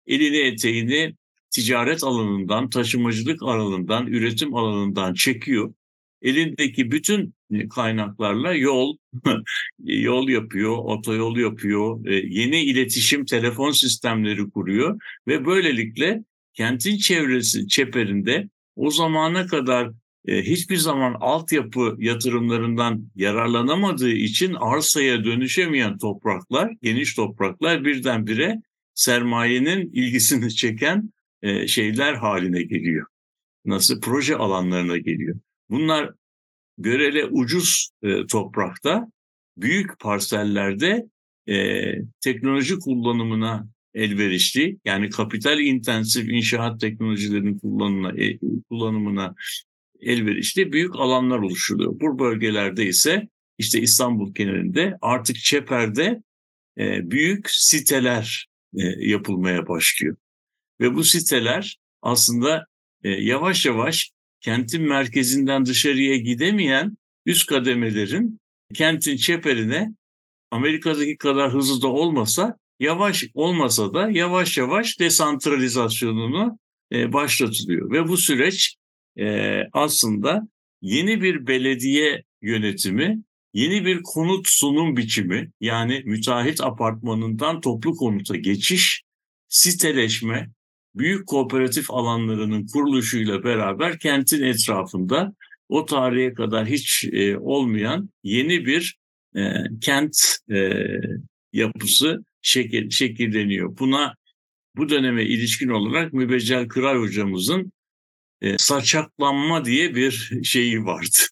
elini 0.08 0.38
eteğini 0.38 1.16
ticaret 1.50 2.04
alanından, 2.04 2.70
taşımacılık 2.70 3.44
alanından, 3.44 4.08
üretim 4.08 4.56
alanından 4.56 5.14
çekiyor. 5.14 5.74
Elindeki 6.22 6.92
bütün 6.92 7.34
kaynaklarla 7.70 8.54
yol 8.54 8.98
yol 9.80 10.30
yapıyor, 10.30 10.78
otoyol 10.78 11.38
yapıyor, 11.38 12.06
e, 12.06 12.16
yeni 12.16 12.62
iletişim 12.62 13.26
telefon 13.26 13.72
sistemleri 13.72 14.50
kuruyor 14.50 15.00
ve 15.28 15.46
böylelikle 15.46 16.24
kentin 16.56 16.98
çevresi 16.98 17.68
çeperinde 17.68 18.50
o 18.76 18.92
zamana 18.92 19.48
kadar 19.48 19.92
e, 20.28 20.42
hiçbir 20.42 20.78
zaman 20.78 21.16
altyapı 21.20 21.96
yatırımlarından 22.00 23.12
yararlanamadığı 23.16 24.12
için 24.12 24.54
arsaya 24.54 25.24
dönüşemeyen 25.24 25.98
topraklar, 25.98 26.72
geniş 26.82 27.16
topraklar 27.16 27.86
birdenbire 27.86 28.62
sermayenin 28.94 29.90
ilgisini 29.94 30.56
çeken 30.56 31.14
e, 31.42 31.68
şeyler 31.68 32.14
haline 32.14 32.64
geliyor. 32.64 33.08
Nasıl 33.66 34.02
proje 34.02 34.36
alanlarına 34.36 34.98
geliyor. 34.98 35.36
Bunlar 35.70 36.12
görele 36.78 37.26
ucuz 37.26 37.90
e, 38.04 38.28
toprakta, 38.28 39.08
büyük 39.58 40.00
parsellerde 40.00 41.06
e, 41.50 41.84
teknoloji 42.22 42.80
kullanımına 42.80 43.68
elverişli, 43.96 44.78
yani 44.86 45.10
kapital 45.10 45.60
intensif 45.60 46.30
inşaat 46.30 46.82
teknolojilerinin 46.82 47.60
kullanımına, 47.60 48.24
e, 48.24 48.38
kullanımına 48.70 49.36
elverişli 50.00 50.72
büyük 50.72 50.96
alanlar 50.96 51.40
oluşturuyor. 51.40 52.00
Bu 52.00 52.20
bölgelerde 52.20 52.86
ise 52.86 53.28
işte 53.58 53.82
İstanbul 53.82 54.34
kenarında 54.34 54.98
artık 55.02 55.36
Çeper'de 55.36 56.24
e, 56.78 57.12
büyük 57.12 57.50
siteler 57.50 58.48
e, 58.78 58.84
yapılmaya 59.00 59.68
başlıyor. 59.68 60.18
Ve 60.82 60.96
bu 60.96 61.04
siteler 61.04 61.78
aslında 62.02 62.66
yavaş 63.04 63.66
yavaş 63.66 64.12
kentin 64.42 64.82
merkezinden 64.82 65.66
dışarıya 65.66 66.18
gidemeyen 66.18 66.98
üst 67.26 67.50
kademelerin 67.50 68.40
kentin 68.74 69.18
çeperine 69.18 69.94
Amerika'daki 70.52 71.18
kadar 71.18 71.54
hızlı 71.54 71.82
da 71.82 71.88
olmasa 71.88 72.58
yavaş 72.80 73.26
olmasa 73.34 73.94
da 73.94 74.10
yavaş 74.10 74.58
yavaş 74.58 75.00
desantralizasyonunu 75.00 76.60
e, 76.92 77.14
başlatılıyor. 77.14 77.92
Ve 77.92 78.08
bu 78.08 78.18
süreç 78.18 78.76
e, 79.20 79.60
aslında 79.74 80.48
yeni 80.82 81.22
bir 81.22 81.48
belediye 81.48 82.24
yönetimi, 82.42 83.22
yeni 83.54 83.86
bir 83.86 84.02
konut 84.04 84.48
sunum 84.48 84.98
biçimi 84.98 85.52
yani 85.62 86.02
müteahhit 86.06 86.62
apartmanından 86.62 87.62
toplu 87.62 87.96
konuta 87.96 88.36
geçiş, 88.36 89.04
siteleşme, 89.48 90.50
büyük 90.96 91.28
kooperatif 91.28 91.92
alanlarının 91.92 92.68
kuruluşuyla 92.68 93.44
beraber 93.44 94.00
kentin 94.00 94.44
etrafında 94.44 95.34
o 95.70 95.86
tarihe 95.86 96.34
kadar 96.34 96.68
hiç 96.68 97.06
e, 97.12 97.38
olmayan 97.38 98.10
yeni 98.24 98.66
bir 98.66 98.98
e, 99.36 99.54
kent 99.82 100.18
e, 100.52 100.86
yapısı 101.54 102.24
şekil, 102.46 102.90
şekilleniyor. 102.90 103.78
Buna 103.78 104.16
bu 104.76 104.90
döneme 104.90 105.24
ilişkin 105.24 105.70
olarak 105.70 106.14
Mübeccel 106.14 106.68
Kıray 106.68 106.98
hocamızın 106.98 107.72
e, 108.42 108.58
saçaklanma 108.58 109.66
diye 109.66 109.96
bir 109.96 110.42
şeyi 110.44 110.86
vardı. 110.86 111.18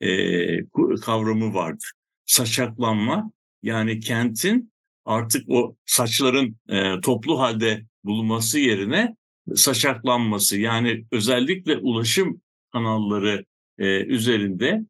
E, 0.00 0.64
kavramı 1.02 1.54
vardı. 1.54 1.84
Saçaklanma 2.26 3.32
yani 3.62 4.00
kentin 4.00 4.72
artık 5.04 5.44
o 5.48 5.76
saçların 5.86 6.56
e, 6.68 7.00
toplu 7.00 7.38
halde 7.40 7.84
bulunması 8.04 8.58
yerine 8.58 9.16
saçaklanması 9.54 10.58
yani 10.58 11.04
özellikle 11.12 11.76
ulaşım 11.76 12.40
kanalları 12.72 13.44
e, 13.78 14.04
üzerinde 14.04 14.80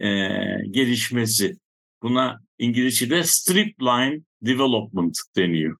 e, 0.00 0.08
gelişmesi. 0.70 1.56
Buna 2.02 2.40
İngilizce'de 2.58 3.24
strip 3.24 3.82
line 3.82 4.20
development 4.42 5.18
deniyor. 5.36 5.76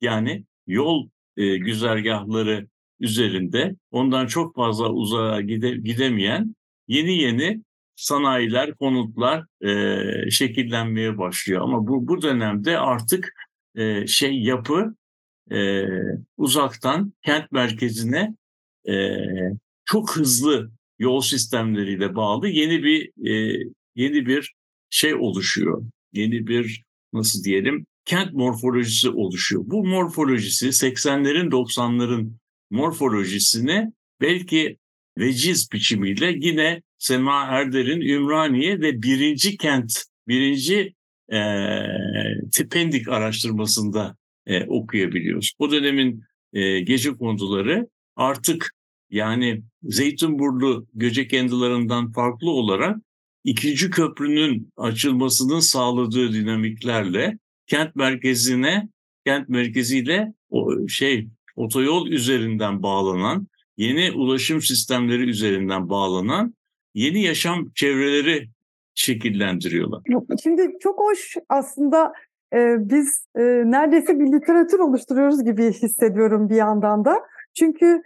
Yani 0.00 0.44
yol 0.66 1.08
e, 1.36 1.56
güzergahları 1.56 2.66
üzerinde 3.00 3.76
ondan 3.90 4.26
çok 4.26 4.56
fazla 4.56 4.92
uzağa 4.92 5.40
gide, 5.40 5.70
gidemeyen 5.70 6.56
yeni 6.88 7.18
yeni 7.18 7.62
sanayiler, 7.96 8.74
konutlar 8.74 9.44
e, 9.64 10.30
şekillenmeye 10.30 11.18
başlıyor. 11.18 11.62
Ama 11.62 11.86
bu 11.86 12.08
bu 12.08 12.22
dönemde 12.22 12.78
artık 12.78 13.32
e, 13.74 14.06
şey 14.06 14.42
yapı 14.42 14.94
e, 15.52 15.84
uzaktan 16.36 17.12
kent 17.24 17.52
merkezine 17.52 18.34
e, 18.88 19.16
çok 19.84 20.16
hızlı 20.16 20.70
yol 20.98 21.20
sistemleriyle 21.20 22.14
bağlı 22.16 22.48
yeni 22.48 22.82
bir 22.82 23.28
e, 23.30 23.64
yeni 23.94 24.26
bir 24.26 24.54
şey 24.90 25.14
oluşuyor. 25.14 25.82
Yeni 26.12 26.46
bir 26.46 26.82
nasıl 27.12 27.44
diyelim 27.44 27.86
kent 28.08 28.32
morfolojisi 28.32 29.10
oluşuyor. 29.10 29.62
Bu 29.66 29.86
morfolojisi 29.86 30.66
80'lerin 30.66 31.50
90'ların 31.50 32.30
morfolojisini 32.70 33.92
belki 34.20 34.78
veciz 35.18 35.72
biçimiyle 35.72 36.34
yine 36.40 36.82
Sema 36.98 37.44
Erder'in 37.44 38.00
Ümraniye 38.00 38.80
ve 38.80 39.02
birinci 39.02 39.56
kent, 39.56 40.04
birinci 40.28 40.94
e, 41.32 42.68
Pendik 42.70 43.08
araştırmasında 43.08 44.16
e, 44.46 44.64
okuyabiliyoruz. 44.64 45.52
O 45.58 45.70
dönemin 45.70 46.22
e, 46.52 46.80
gece 46.80 47.14
konduları 47.14 47.88
artık 48.16 48.74
yani 49.10 49.62
Zeytinburnu 49.82 50.86
göcek 50.94 51.30
kendilarından 51.30 52.12
farklı 52.12 52.50
olarak 52.50 52.96
ikinci 53.44 53.90
köprünün 53.90 54.72
açılmasının 54.76 55.60
sağladığı 55.60 56.32
dinamiklerle 56.32 57.38
kent 57.68 57.96
merkezine, 57.96 58.88
kent 59.26 59.48
merkeziyle 59.48 60.32
o 60.50 60.88
şey 60.88 61.28
otoyol 61.56 62.06
üzerinden 62.06 62.82
bağlanan, 62.82 63.46
yeni 63.76 64.12
ulaşım 64.12 64.60
sistemleri 64.60 65.30
üzerinden 65.30 65.88
bağlanan 65.88 66.54
yeni 66.94 67.22
yaşam 67.22 67.70
çevreleri 67.74 68.48
şekillendiriyorlar. 68.94 70.02
Şimdi 70.42 70.62
çok 70.80 71.00
hoş 71.00 71.34
aslında 71.48 72.12
e, 72.54 72.58
biz 72.78 73.26
e, 73.36 73.42
neredeyse 73.64 74.20
bir 74.20 74.32
literatür 74.32 74.78
oluşturuyoruz 74.78 75.44
gibi 75.44 75.72
hissediyorum 75.72 76.48
bir 76.48 76.56
yandan 76.56 77.04
da. 77.04 77.18
Çünkü 77.54 78.02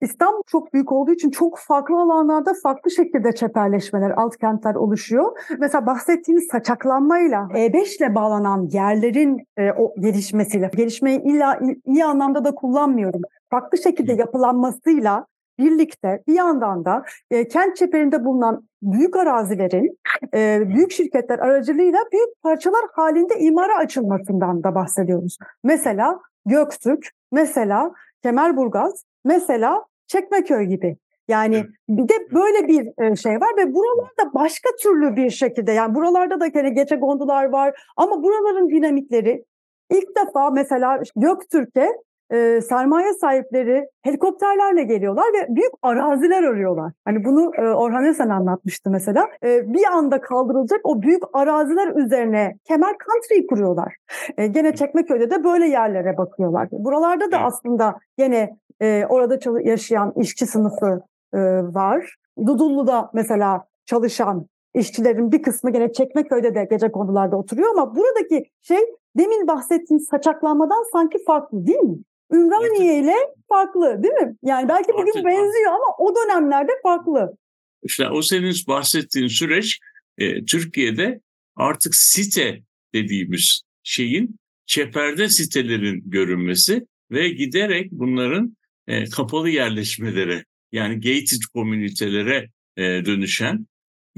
İstanbul 0.00 0.42
çok 0.46 0.74
büyük 0.74 0.92
olduğu 0.92 1.12
için 1.12 1.30
çok 1.30 1.58
farklı 1.58 1.96
alanlarda 1.96 2.52
farklı 2.62 2.90
şekilde 2.90 3.34
çeperleşmeler, 3.34 4.10
alt 4.10 4.36
kentler 4.36 4.74
oluşuyor. 4.74 5.38
Mesela 5.58 5.86
bahsettiğiniz 5.86 6.46
saçaklanmayla 6.52 7.38
E5 7.38 7.96
ile 7.96 8.14
bağlanan 8.14 8.68
yerlerin 8.72 9.46
e, 9.56 9.72
o 9.72 9.94
gelişmesiyle, 10.00 10.70
gelişmeyi 10.76 11.22
illa 11.22 11.60
iyi 11.86 12.04
anlamda 12.04 12.44
da 12.44 12.54
kullanmıyorum. 12.54 13.20
Farklı 13.50 13.78
şekilde 13.78 14.12
yapılanmasıyla 14.12 15.26
birlikte 15.58 16.22
bir 16.28 16.34
yandan 16.34 16.84
da 16.84 17.02
e, 17.30 17.48
kent 17.48 17.76
çeperinde 17.76 18.24
bulunan 18.24 18.68
büyük 18.82 19.16
arazilerin 19.16 19.98
e, 20.34 20.68
büyük 20.68 20.92
şirketler 20.92 21.38
aracılığıyla 21.38 21.98
büyük 22.12 22.42
parçalar 22.42 22.84
halinde 22.92 23.38
imara 23.38 23.76
açılmasından 23.76 24.62
da 24.62 24.74
bahsediyoruz. 24.74 25.38
Mesela 25.64 26.20
Göktürk, 26.46 27.10
mesela 27.32 27.92
Kemerburgaz, 28.22 29.04
mesela 29.24 29.84
Çekmeköy 30.08 30.64
gibi. 30.64 30.96
Yani 31.28 31.64
bir 31.88 32.08
de 32.08 32.14
böyle 32.34 32.68
bir 32.68 33.16
şey 33.16 33.32
var 33.32 33.56
ve 33.58 33.74
buralarda 33.74 34.34
başka 34.34 34.68
türlü 34.82 35.16
bir 35.16 35.30
şekilde 35.30 35.72
yani 35.72 35.94
buralarda 35.94 36.40
da 36.40 36.46
gene 36.46 36.70
gece 36.70 36.96
gondular 36.96 37.44
var 37.44 37.80
ama 37.96 38.22
buraların 38.22 38.70
dinamikleri 38.70 39.44
ilk 39.90 40.08
defa 40.16 40.50
mesela 40.50 41.02
Göktürk'e 41.16 41.88
e, 42.30 42.60
sermaye 42.60 43.14
sahipleri 43.14 43.86
helikopterlerle 44.02 44.82
geliyorlar 44.82 45.24
ve 45.24 45.56
büyük 45.56 45.72
araziler 45.82 46.42
arıyorlar. 46.42 46.92
Hani 47.04 47.24
bunu 47.24 47.50
e, 47.56 47.60
Orhan 47.60 48.04
Esen 48.04 48.28
anlatmıştı 48.28 48.90
mesela. 48.90 49.28
E, 49.44 49.72
bir 49.72 49.84
anda 49.84 50.20
kaldırılacak 50.20 50.80
o 50.84 51.02
büyük 51.02 51.22
araziler 51.32 52.04
üzerine 52.04 52.54
kemer 52.64 52.94
country 53.06 53.46
kuruyorlar. 53.46 53.96
E, 54.38 54.46
gene 54.46 54.74
Çekmeköy'de 54.74 55.30
de 55.30 55.44
böyle 55.44 55.66
yerlere 55.66 56.16
bakıyorlar. 56.16 56.68
Buralarda 56.72 57.32
da 57.32 57.38
aslında 57.38 57.94
gene 58.18 58.56
e, 58.82 59.04
orada 59.08 59.60
yaşayan 59.60 60.12
işçi 60.16 60.46
sınıfı 60.46 61.02
e, 61.34 61.38
var. 61.74 62.16
Dudullu'da 62.46 63.10
mesela 63.14 63.64
çalışan 63.86 64.46
işçilerin 64.74 65.32
bir 65.32 65.42
kısmı 65.42 65.72
gene 65.72 65.92
Çekmeköy'de 65.92 66.54
de 66.54 66.68
gece 66.70 66.92
konularda 66.92 67.36
oturuyor 67.36 67.68
ama 67.72 67.96
buradaki 67.96 68.50
şey 68.62 68.78
demin 69.16 69.46
bahsettiğim 69.46 70.00
saçaklanmadan 70.00 70.92
sanki 70.92 71.24
farklı 71.24 71.66
değil 71.66 71.78
mi? 71.78 71.98
Ümraniye 72.32 73.00
ile 73.00 73.14
farklı 73.48 74.02
değil 74.02 74.14
mi? 74.14 74.36
Yani 74.42 74.68
belki 74.68 74.92
bugün 74.92 75.10
Artık, 75.10 75.24
benziyor 75.24 75.72
ama 75.72 75.96
o 75.98 76.14
dönemlerde 76.16 76.72
farklı. 76.82 77.36
İşte 77.82 78.08
o 78.08 78.22
senin 78.22 78.54
bahsettiğin 78.68 79.28
süreç 79.28 79.80
e, 80.18 80.44
Türkiye'de 80.44 81.20
artık 81.56 81.94
site 81.94 82.62
dediğimiz 82.94 83.62
şeyin 83.82 84.36
çeperde 84.66 85.28
sitelerin 85.28 86.02
görünmesi 86.06 86.86
ve 87.10 87.28
giderek 87.28 87.92
bunların 87.92 88.56
e, 88.88 89.04
kapalı 89.04 89.50
yerleşmelere 89.50 90.44
yani 90.72 90.94
gated 90.94 91.42
komünitelere 91.54 92.48
e, 92.76 92.82
dönüşen 92.82 93.66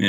e, 0.01 0.07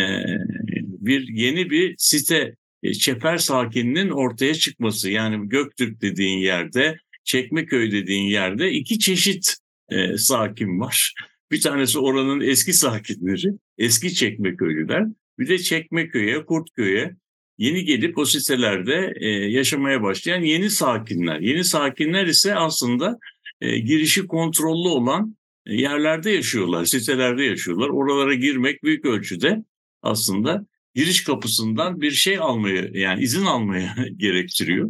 bir 0.78 1.28
yeni 1.28 1.70
bir 1.70 1.96
site 1.98 2.56
e, 2.84 2.94
çeper 2.94 3.38
sakininin 3.38 4.10
ortaya 4.10 4.54
çıkması. 4.54 5.10
Yani 5.10 5.50
Göktürk 5.50 6.02
dediğin 6.02 6.40
yerde 6.40 6.98
Çekmeköy 7.24 7.92
dediğin 7.92 8.28
yerde 8.28 8.72
iki 8.72 9.00
çeşit 9.00 9.56
e, 9.90 10.18
sakin 10.18 10.80
var. 10.80 11.14
Bir 11.52 11.62
tanesi 11.62 12.00
oranın 12.00 12.42
eski 12.42 12.74
sakinleri, 12.74 13.48
eski 13.78 14.14
Çekmeköylüler. 14.14 15.06
Bir 15.40 15.48
de 15.48 15.58
Çekmeköy'e, 15.58 16.46
Kurtköy'e 16.46 17.16
yeni 17.58 17.84
gelip 17.84 18.18
o 18.18 18.26
sitelerde 18.26 19.14
e, 19.16 19.28
yaşamaya 19.30 20.04
başlayan 20.04 20.42
yeni 20.42 20.70
sakinler. 20.70 21.40
Yeni 21.40 21.64
sakinler 21.64 22.26
ise 22.26 22.56
aslında 22.56 23.20
e, 23.62 23.80
girişi 23.80 24.28
kontrollü 24.28 24.90
olan 24.90 25.38
e, 25.66 25.76
yerlerde 25.76 26.32
yaşıyorlar, 26.32 26.86
sitelerde 26.86 27.44
yaşıyorlar. 27.44 27.90
Oralara 27.90 28.34
girmek 28.34 28.84
büyük 28.84 29.06
ölçüde 29.06 29.64
aslında 30.02 30.66
giriş 30.96 31.24
kapısından 31.24 32.02
bir 32.02 32.12
şey 32.12 32.40
almayı 32.40 32.92
yani 32.94 33.24
izin 33.24 33.46
almaya 33.46 33.96
gerektiriyor. 34.18 34.90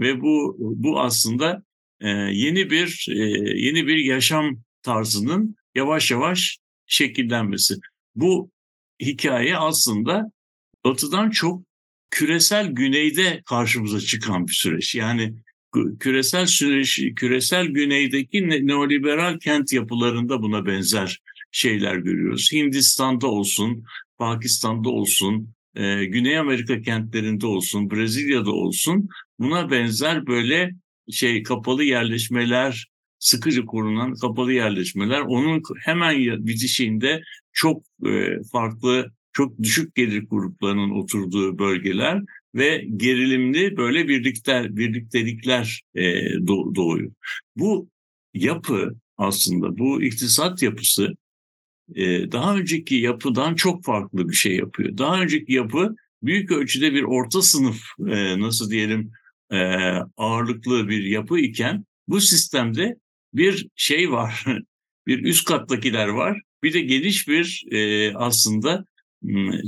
Ve 0.00 0.20
bu 0.20 0.56
bu 0.58 1.00
aslında 1.00 1.62
e, 2.00 2.08
yeni 2.08 2.70
bir 2.70 3.06
yeni 3.56 3.86
bir 3.86 3.96
yaşam 3.96 4.58
tarzının 4.82 5.56
yavaş 5.74 6.10
yavaş 6.10 6.58
şekillenmesi. 6.86 7.74
Bu 8.14 8.50
hikaye 9.00 9.56
aslında 9.56 10.22
batıdan 10.84 11.30
çok 11.30 11.62
küresel 12.10 12.66
güneyde 12.66 13.42
karşımıza 13.46 14.00
çıkan 14.00 14.46
bir 14.46 14.52
süreç. 14.52 14.94
Yani 14.94 15.34
küresel 16.00 16.46
süreç, 16.46 17.00
küresel 17.16 17.66
güneydeki 17.66 18.48
neoliberal 18.48 19.38
kent 19.38 19.72
yapılarında 19.72 20.42
buna 20.42 20.66
benzer 20.66 21.20
şeyler 21.50 21.96
görüyoruz. 21.96 22.52
Hindistan'da 22.52 23.26
olsun, 23.26 23.84
Pakistan'da 24.18 24.88
olsun, 24.88 25.48
e, 25.74 26.04
Güney 26.04 26.38
Amerika 26.38 26.80
kentlerinde 26.80 27.46
olsun, 27.46 27.90
Brezilya'da 27.90 28.50
olsun 28.50 29.08
buna 29.38 29.70
benzer 29.70 30.26
böyle 30.26 30.70
şey 31.10 31.42
kapalı 31.42 31.84
yerleşmeler, 31.84 32.86
sıkıcı 33.18 33.66
korunan 33.66 34.14
kapalı 34.14 34.52
yerleşmeler 34.52 35.20
onun 35.20 35.62
hemen 35.84 36.46
bitişiğinde 36.46 37.22
çok 37.52 37.82
e, 38.06 38.42
farklı, 38.52 39.12
çok 39.32 39.62
düşük 39.62 39.94
gelir 39.94 40.24
gruplarının 40.30 40.90
oturduğu 40.90 41.58
bölgeler 41.58 42.22
ve 42.56 42.86
gerilimli 42.96 43.76
böyle 43.76 44.08
birlikte 44.08 44.76
birliktelikler 44.76 45.82
e, 45.94 46.02
doğuyor. 46.74 47.12
Bu 47.56 47.88
yapı 48.34 48.96
aslında 49.18 49.78
bu 49.78 50.02
iktisat 50.02 50.62
yapısı 50.62 51.16
e, 51.94 52.32
daha 52.32 52.56
önceki 52.56 52.94
yapıdan 52.94 53.54
çok 53.54 53.84
farklı 53.84 54.28
bir 54.28 54.34
şey 54.34 54.56
yapıyor. 54.56 54.98
Daha 54.98 55.22
önceki 55.22 55.52
yapı 55.52 55.94
büyük 56.22 56.52
ölçüde 56.52 56.92
bir 56.92 57.02
orta 57.02 57.42
sınıf 57.42 57.82
e, 58.08 58.40
nasıl 58.40 58.70
diyelim 58.70 59.12
e, 59.52 59.58
ağırlıklı 60.16 60.88
bir 60.88 61.04
yapı 61.04 61.38
iken 61.38 61.84
bu 62.08 62.20
sistemde 62.20 62.96
bir 63.34 63.68
şey 63.76 64.12
var. 64.12 64.44
bir 65.06 65.24
üst 65.24 65.44
kattakiler 65.44 66.08
var. 66.08 66.40
Bir 66.62 66.72
de 66.72 66.80
geniş 66.80 67.28
bir 67.28 67.64
e, 67.70 68.12
aslında 68.14 68.84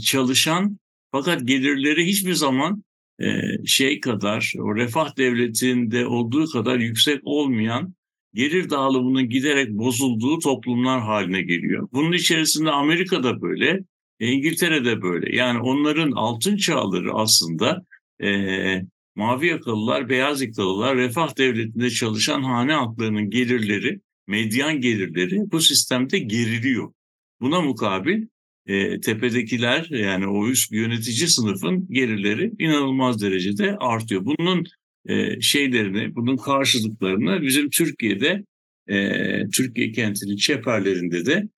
çalışan 0.05 0.79
fakat 1.13 1.49
gelirleri 1.49 2.07
hiçbir 2.07 2.35
zaman 2.35 2.85
e, 3.21 3.41
şey 3.67 4.01
kadar, 4.01 4.53
o 4.59 4.77
refah 4.77 5.17
devletinde 5.17 6.07
olduğu 6.07 6.47
kadar 6.47 6.79
yüksek 6.79 7.21
olmayan 7.25 7.95
gelir 8.35 8.71
dağılımının 8.71 9.29
giderek 9.29 9.71
bozulduğu 9.71 10.39
toplumlar 10.39 11.01
haline 11.01 11.43
geliyor. 11.43 11.89
Bunun 11.93 12.13
içerisinde 12.13 12.71
Amerika'da 12.71 13.43
böyle, 13.43 13.81
İngiltere'de 14.21 15.03
böyle. 15.03 15.37
Yani 15.37 15.61
onların 15.61 16.13
altın 16.13 16.57
çağları 16.57 17.13
aslında 17.13 17.83
e, 18.23 18.83
mavi 19.17 19.47
yakalılar, 19.47 20.09
beyaz 20.09 20.43
yakalılar, 20.43 20.97
refah 20.97 21.39
devletinde 21.39 21.91
çalışan 21.91 22.43
hane 22.43 22.73
halklarının 22.73 23.31
gelirleri, 23.31 24.01
medyan 24.27 24.81
gelirleri 24.81 25.53
bu 25.53 25.61
sistemde 25.61 26.19
geriliyor. 26.19 26.93
Buna 27.41 27.61
mukabil 27.61 28.27
e, 28.69 29.01
tepedekiler 29.01 29.87
yani 29.91 30.27
o 30.27 30.49
üst 30.49 30.73
yönetici 30.73 31.29
sınıfın 31.29 31.87
gelirleri 31.91 32.53
inanılmaz 32.59 33.23
derecede 33.23 33.77
artıyor. 33.81 34.25
Bunun 34.25 34.65
e, 35.07 35.41
şeylerini, 35.41 36.15
bunun 36.15 36.37
karşılıklarını 36.37 37.43
bizim 37.43 37.71
Türkiye'de, 37.71 38.45
e, 38.87 39.19
Türkiye 39.49 39.93
kentinin 39.93 40.37
çeperlerinde 40.37 41.27
de 41.27 41.49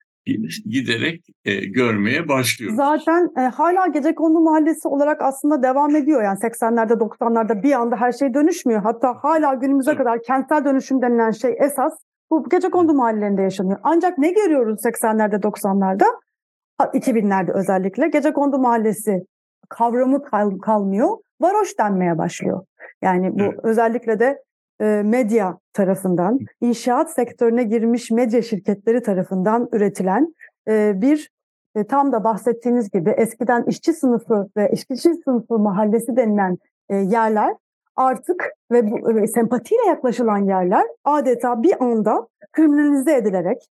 giderek 0.66 1.24
e, 1.44 1.54
görmeye 1.54 2.28
başlıyor. 2.28 2.72
Zaten 2.76 3.28
e, 3.38 3.40
hala 3.40 3.86
Gecekondu 3.86 4.40
Mahallesi 4.40 4.88
olarak 4.88 5.22
aslında 5.22 5.62
devam 5.62 5.96
ediyor. 5.96 6.22
Yani 6.22 6.38
80'lerde 6.38 6.92
90'larda 6.92 7.62
bir 7.62 7.72
anda 7.72 7.96
her 7.96 8.12
şey 8.12 8.34
dönüşmüyor. 8.34 8.82
Hatta 8.82 9.14
hala 9.22 9.54
günümüze 9.54 9.90
evet. 9.90 9.98
kadar 9.98 10.22
kentsel 10.22 10.64
dönüşüm 10.64 11.02
denilen 11.02 11.30
şey 11.30 11.54
esas 11.60 11.92
bu 12.30 12.48
Gecekondu 12.48 12.94
mahallelerinde 12.94 13.42
yaşanıyor. 13.42 13.78
Ancak 13.82 14.18
ne 14.18 14.32
görüyoruz 14.32 14.80
80'lerde 14.84 15.40
90'larda? 15.40 16.04
2000'lerde 16.84 17.52
özellikle 17.52 18.08
gece 18.08 18.32
kondu 18.32 18.58
mahallesi 18.58 19.26
kavramı 19.68 20.24
kal, 20.24 20.58
kalmıyor. 20.58 21.18
Varoş 21.40 21.78
denmeye 21.78 22.18
başlıyor. 22.18 22.64
Yani 23.02 23.38
bu 23.38 23.42
evet. 23.42 23.58
özellikle 23.62 24.20
de 24.20 24.42
e, 24.80 25.02
medya 25.04 25.58
tarafından, 25.72 26.38
inşaat 26.60 27.10
sektörüne 27.10 27.62
girmiş 27.62 28.10
medya 28.10 28.42
şirketleri 28.42 29.02
tarafından 29.02 29.68
üretilen 29.72 30.34
e, 30.68 30.92
bir 30.96 31.30
e, 31.74 31.84
tam 31.84 32.12
da 32.12 32.24
bahsettiğiniz 32.24 32.90
gibi 32.90 33.10
eskiden 33.10 33.64
işçi 33.64 33.92
sınıfı 33.92 34.48
ve 34.56 34.70
işçi 34.72 35.14
sınıfı 35.24 35.58
mahallesi 35.58 36.16
denilen 36.16 36.58
e, 36.88 36.96
yerler 36.96 37.54
artık 37.96 38.52
ve 38.72 38.90
bu 38.90 39.20
e, 39.20 39.26
sempatiyle 39.26 39.86
yaklaşılan 39.86 40.38
yerler 40.38 40.86
adeta 41.04 41.62
bir 41.62 41.84
anda 41.84 42.28
kriminalize 42.52 43.16
edilerek, 43.16 43.68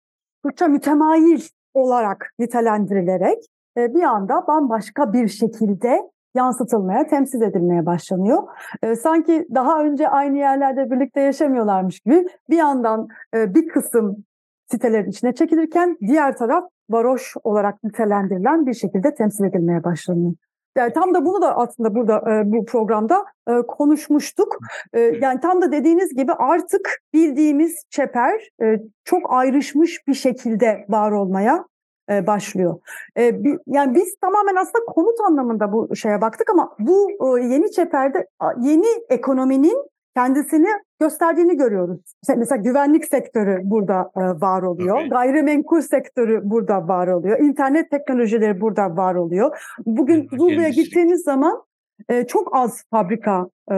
Türkçe 0.45 0.67
mütemayil 0.67 1.49
olarak 1.77 2.31
nitelendirilerek 2.39 3.39
e, 3.79 3.95
bir 3.95 4.03
anda 4.03 4.47
bambaşka 4.47 5.13
bir 5.13 5.29
şekilde 5.29 6.11
yansıtılmaya, 6.35 7.07
temsil 7.07 7.43
edilmeye 7.43 7.87
başlanıyor. 7.87 8.43
E, 8.83 8.97
sanki 8.97 9.47
daha 9.55 9.83
önce 9.83 10.09
aynı 10.09 10.37
yerlerde 10.39 10.91
birlikte 10.91 11.21
yaşamıyorlarmış 11.21 12.01
gibi 12.01 12.27
bir 12.51 12.57
yandan 12.57 13.09
e, 13.35 13.55
bir 13.55 13.69
kısım 13.69 14.25
sitelerin 14.71 15.11
içine 15.11 15.35
çekilirken 15.35 15.97
diğer 16.01 16.37
taraf 16.37 16.65
varoş 16.91 17.35
olarak 17.45 17.85
nitelendirilen 17.85 18.67
bir 18.67 18.75
şekilde 18.75 19.15
temsil 19.15 19.45
edilmeye 19.45 19.85
başlanıyor. 19.85 20.35
Yani 20.77 20.93
tam 20.93 21.15
da 21.15 21.25
bunu 21.25 21.43
da 21.43 21.57
aslında 21.57 21.95
burada 21.95 22.33
e, 22.33 22.53
bu 22.53 22.65
programda 22.65 23.25
e, 23.49 23.53
konuşmuştuk. 23.69 24.59
E, 24.93 25.01
yani 25.01 25.41
tam 25.41 25.63
da 25.63 25.73
dediğiniz 25.73 26.17
gibi 26.17 26.33
artık 26.33 27.03
bildiğimiz 27.15 27.85
çeper 27.91 28.49
e, 28.63 28.81
çok 29.05 29.33
ayrışmış 29.33 30.07
bir 30.09 30.15
şekilde 30.15 30.87
var 30.89 31.13
olmaya 31.13 31.65
e, 32.11 32.27
başlıyor. 32.27 32.81
E, 33.19 33.45
bir, 33.45 33.59
yani 33.67 33.95
biz 33.95 34.17
tamamen 34.21 34.57
aslında 34.57 34.85
konut 34.85 35.21
anlamında 35.29 35.73
bu 35.73 35.97
şeye 35.97 36.21
baktık 36.21 36.51
ama 36.51 36.77
bu 36.79 37.11
e, 37.11 37.45
yeni 37.45 37.71
çeperde 37.71 38.27
yeni 38.61 38.87
ekonominin 39.09 39.96
kendisini 40.17 40.69
gösterdiğini 41.01 41.57
görüyoruz. 41.57 42.01
Mesela 42.37 42.63
güvenlik 42.63 43.05
sektörü 43.05 43.61
burada 43.63 44.11
e, 44.17 44.21
var 44.21 44.63
oluyor. 44.63 44.97
Okay. 44.97 45.09
Gayrimenkul 45.09 45.81
sektörü 45.81 46.41
burada 46.45 46.89
var 46.89 47.09
oluyor. 47.09 47.39
İnternet 47.39 47.91
teknolojileri 47.91 48.61
burada 48.61 48.97
var 48.97 49.15
oluyor. 49.15 49.59
Bugün 49.87 50.29
Zulu'ya 50.39 50.69
gittiğiniz 50.69 51.23
zaman 51.23 51.63
e, 52.09 52.27
çok 52.27 52.57
az 52.57 52.85
fabrika 52.91 53.47
e, 53.71 53.75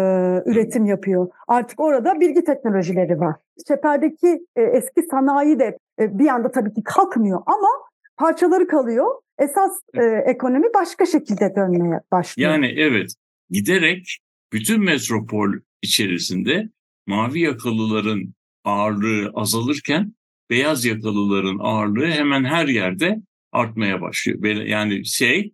üretim 0.47 0.84
yapıyor. 0.84 1.28
Artık 1.49 1.80
orada 1.80 2.20
bilgi 2.20 2.45
teknolojileri 2.45 3.20
var. 3.20 3.36
Çeper'deki 3.68 4.47
eski 4.57 5.03
sanayi 5.03 5.59
de 5.59 5.78
bir 5.99 6.28
anda 6.28 6.51
tabii 6.51 6.72
ki 6.72 6.82
kalkmıyor 6.84 7.43
ama 7.47 7.68
parçaları 8.16 8.66
kalıyor. 8.66 9.07
Esas 9.39 9.80
ekonomi 10.24 10.66
başka 10.74 11.07
şekilde 11.07 11.55
dönmeye 11.57 12.01
başlıyor. 12.12 12.51
Yani 12.51 12.74
evet 12.76 13.11
giderek 13.51 14.18
bütün 14.53 14.84
metropol 14.84 15.49
içerisinde 15.82 16.68
mavi 17.06 17.40
yakalıların 17.40 18.34
ağırlığı 18.64 19.30
azalırken 19.34 20.14
beyaz 20.50 20.84
yakalıların 20.84 21.58
ağırlığı 21.60 22.06
hemen 22.06 22.44
her 22.44 22.68
yerde 22.68 23.16
artmaya 23.52 24.00
başlıyor. 24.00 24.44
Yani 24.44 25.06
şey 25.06 25.52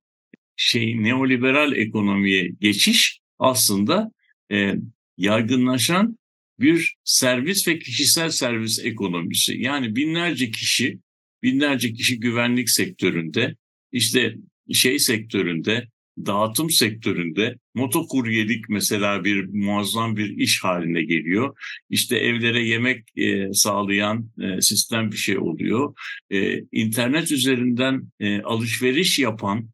şey 0.57 1.03
neoliberal 1.03 1.73
ekonomiye 1.73 2.49
geçiş 2.61 3.21
aslında 3.39 4.11
e, 4.53 4.75
yaygınlaşan 5.17 6.19
bir 6.61 6.95
servis 7.05 7.69
ve 7.69 7.79
kişisel 7.79 8.31
servis 8.31 8.85
ekonomisi. 8.85 9.57
Yani 9.59 9.97
binlerce 9.97 10.51
kişi, 10.51 10.99
binlerce 11.43 11.93
kişi 11.93 12.21
güvenlik 12.21 12.71
sektöründe, 12.71 13.57
işte 13.93 14.35
şey 14.73 14.99
sektöründe, 14.99 15.89
dağıtım 16.19 16.71
sektöründe 16.71 17.57
motokuryelik 17.75 18.69
mesela 18.69 19.25
bir 19.25 19.45
muazzam 19.45 20.17
bir 20.17 20.37
iş 20.37 20.65
haline 20.65 21.03
geliyor. 21.03 21.57
İşte 21.91 22.17
evlere 22.17 22.63
yemek 22.63 23.19
e, 23.19 23.53
sağlayan 23.53 24.31
e, 24.43 24.61
sistem 24.61 25.13
bir 25.13 25.17
şey 25.17 25.39
oluyor. 25.39 25.95
E, 26.31 26.61
internet 26.73 27.33
üzerinden 27.33 28.03
e, 28.21 28.41
alışveriş 28.43 29.19
yapan, 29.19 29.69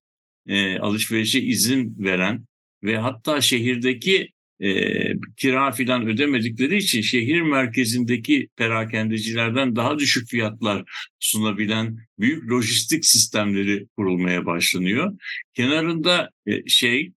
e, 0.46 0.78
alışverişe 0.78 1.40
izin 1.40 1.94
veren 1.98 2.44
ve 2.84 2.98
hatta 2.98 3.40
şehirdeki 3.40 4.28
e, 4.60 4.92
kira 5.36 5.72
filan 5.72 6.06
ödemedikleri 6.06 6.76
için 6.76 7.00
şehir 7.00 7.42
merkezindeki 7.42 8.48
perakendecilerden 8.56 9.76
daha 9.76 9.98
düşük 9.98 10.28
fiyatlar 10.28 10.84
sunabilen 11.20 11.98
büyük 12.18 12.50
lojistik 12.50 13.06
sistemleri 13.06 13.86
kurulmaya 13.96 14.46
başlanıyor. 14.46 15.12
Kenarında 15.54 16.30
e, 16.46 16.68
şey 16.68 17.12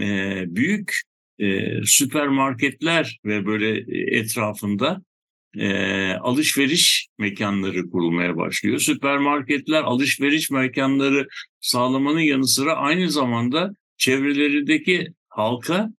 e, 0.00 0.44
büyük 0.48 1.00
e, 1.38 1.80
süpermarketler 1.84 3.18
ve 3.24 3.46
böyle 3.46 3.78
e, 3.78 4.18
etrafında 4.18 5.02
e, 5.58 6.12
alışveriş 6.12 7.08
mekanları 7.18 7.90
kurulmaya 7.90 8.36
başlıyor. 8.36 8.78
Süpermarketler 8.78 9.82
alışveriş 9.82 10.50
mekanları 10.50 11.26
sağlamanın 11.60 12.20
yanı 12.20 12.48
sıra 12.48 12.74
aynı 12.74 13.10
zamanda 13.10 13.70
çevrelerindeki 13.96 15.08
halka 15.28 15.90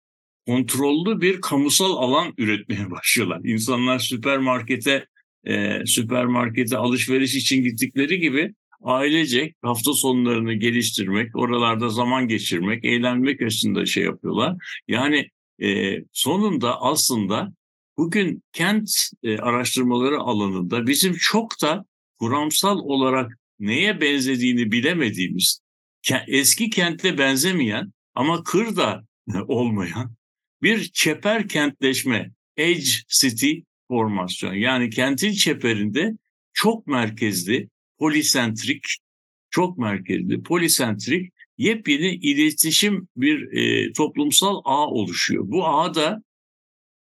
kontrollü 0.47 1.21
bir 1.21 1.41
kamusal 1.41 1.97
alan 1.97 2.33
üretmeye 2.37 2.91
başlıyorlar. 2.91 3.41
İnsanlar 3.43 3.99
süpermarkete 3.99 5.05
e, 5.47 5.85
süpermarkete 5.85 6.77
alışveriş 6.77 7.35
için 7.35 7.63
gittikleri 7.63 8.19
gibi 8.19 8.53
ailecek 8.83 9.55
hafta 9.61 9.93
sonlarını 9.93 10.53
geliştirmek, 10.53 11.35
oralarda 11.35 11.89
zaman 11.89 12.27
geçirmek, 12.27 12.85
eğlenmek 12.85 13.41
açısından 13.41 13.83
şey 13.83 14.03
yapıyorlar. 14.03 14.55
Yani 14.87 15.29
e, 15.61 15.99
sonunda 16.11 16.81
aslında 16.81 17.53
bugün 17.97 18.43
kent 18.53 18.89
e, 19.23 19.37
araştırmaları 19.37 20.19
alanında 20.19 20.87
bizim 20.87 21.13
çok 21.13 21.61
da 21.61 21.85
kuramsal 22.19 22.79
olarak 22.79 23.37
neye 23.59 24.01
benzediğini 24.01 24.71
bilemediğimiz, 24.71 25.59
eski 26.27 26.69
kentle 26.69 27.17
benzemeyen 27.17 27.93
ama 28.15 28.43
kırda 28.43 29.05
olmayan 29.47 30.15
bir 30.61 30.83
çeper 30.83 31.47
kentleşme, 31.47 32.31
edge 32.57 32.89
city 33.09 33.53
formasyon. 33.87 34.53
Yani 34.53 34.89
kentin 34.89 35.31
çeperinde 35.31 36.11
çok 36.53 36.87
merkezli, 36.87 37.69
polisentrik, 37.99 38.83
çok 39.49 39.77
merkezli, 39.77 40.43
polisentrik 40.43 41.33
yepyeni 41.57 42.15
iletişim 42.15 43.07
bir 43.17 43.57
e, 43.57 43.93
toplumsal 43.93 44.61
ağ 44.65 44.87
oluşuyor. 44.87 45.43
Bu 45.47 45.67
ağda 45.67 46.23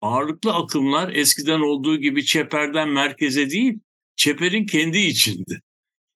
ağırlıklı 0.01 0.55
akımlar 0.55 1.13
eskiden 1.13 1.61
olduğu 1.61 1.97
gibi 1.97 2.25
çeperden 2.25 2.89
merkeze 2.89 3.51
değil, 3.51 3.79
çeperin 4.17 4.67
kendi 4.67 4.99
içinde. 4.99 5.61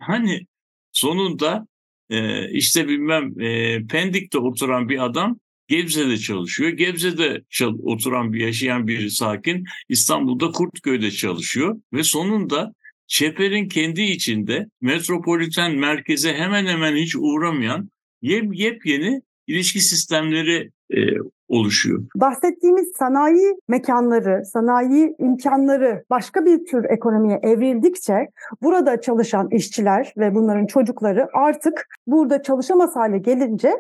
Hani 0.02 0.46
sonunda 0.92 1.66
e, 2.10 2.50
işte 2.52 2.88
bilmem 2.88 3.40
e, 3.40 3.78
Pendik'te 3.86 4.38
oturan 4.38 4.88
bir 4.88 5.04
adam 5.04 5.40
Gebze'de 5.70 6.16
çalışıyor. 6.16 6.70
Gebze'de 6.70 7.42
oturan 7.82 8.32
bir 8.32 8.40
yaşayan 8.40 8.86
bir 8.86 9.08
sakin 9.08 9.64
İstanbul'da 9.88 10.50
Kurtköy'de 10.50 11.10
çalışıyor 11.10 11.80
ve 11.92 12.02
sonunda 12.02 12.72
Çeper'in 13.06 13.68
kendi 13.68 14.02
içinde 14.02 14.66
metropoliten 14.80 15.74
merkeze 15.76 16.34
hemen 16.34 16.66
hemen 16.66 16.96
hiç 16.96 17.16
uğramayan 17.16 17.88
yep, 18.22 18.58
yepyeni 18.58 19.22
ilişki 19.46 19.80
sistemleri 19.80 20.70
e, 20.90 20.98
oluşuyor. 21.48 22.04
Bahsettiğimiz 22.16 22.92
sanayi 22.98 23.56
mekanları, 23.68 24.44
sanayi 24.44 25.14
imkanları 25.18 26.04
başka 26.10 26.44
bir 26.44 26.64
tür 26.64 26.84
ekonomiye 26.84 27.40
evrildikçe 27.42 28.28
burada 28.62 29.00
çalışan 29.00 29.48
işçiler 29.50 30.12
ve 30.16 30.34
bunların 30.34 30.66
çocukları 30.66 31.28
artık 31.32 31.86
burada 32.06 32.42
çalışamaz 32.42 32.96
hale 32.96 33.18
gelince 33.18 33.72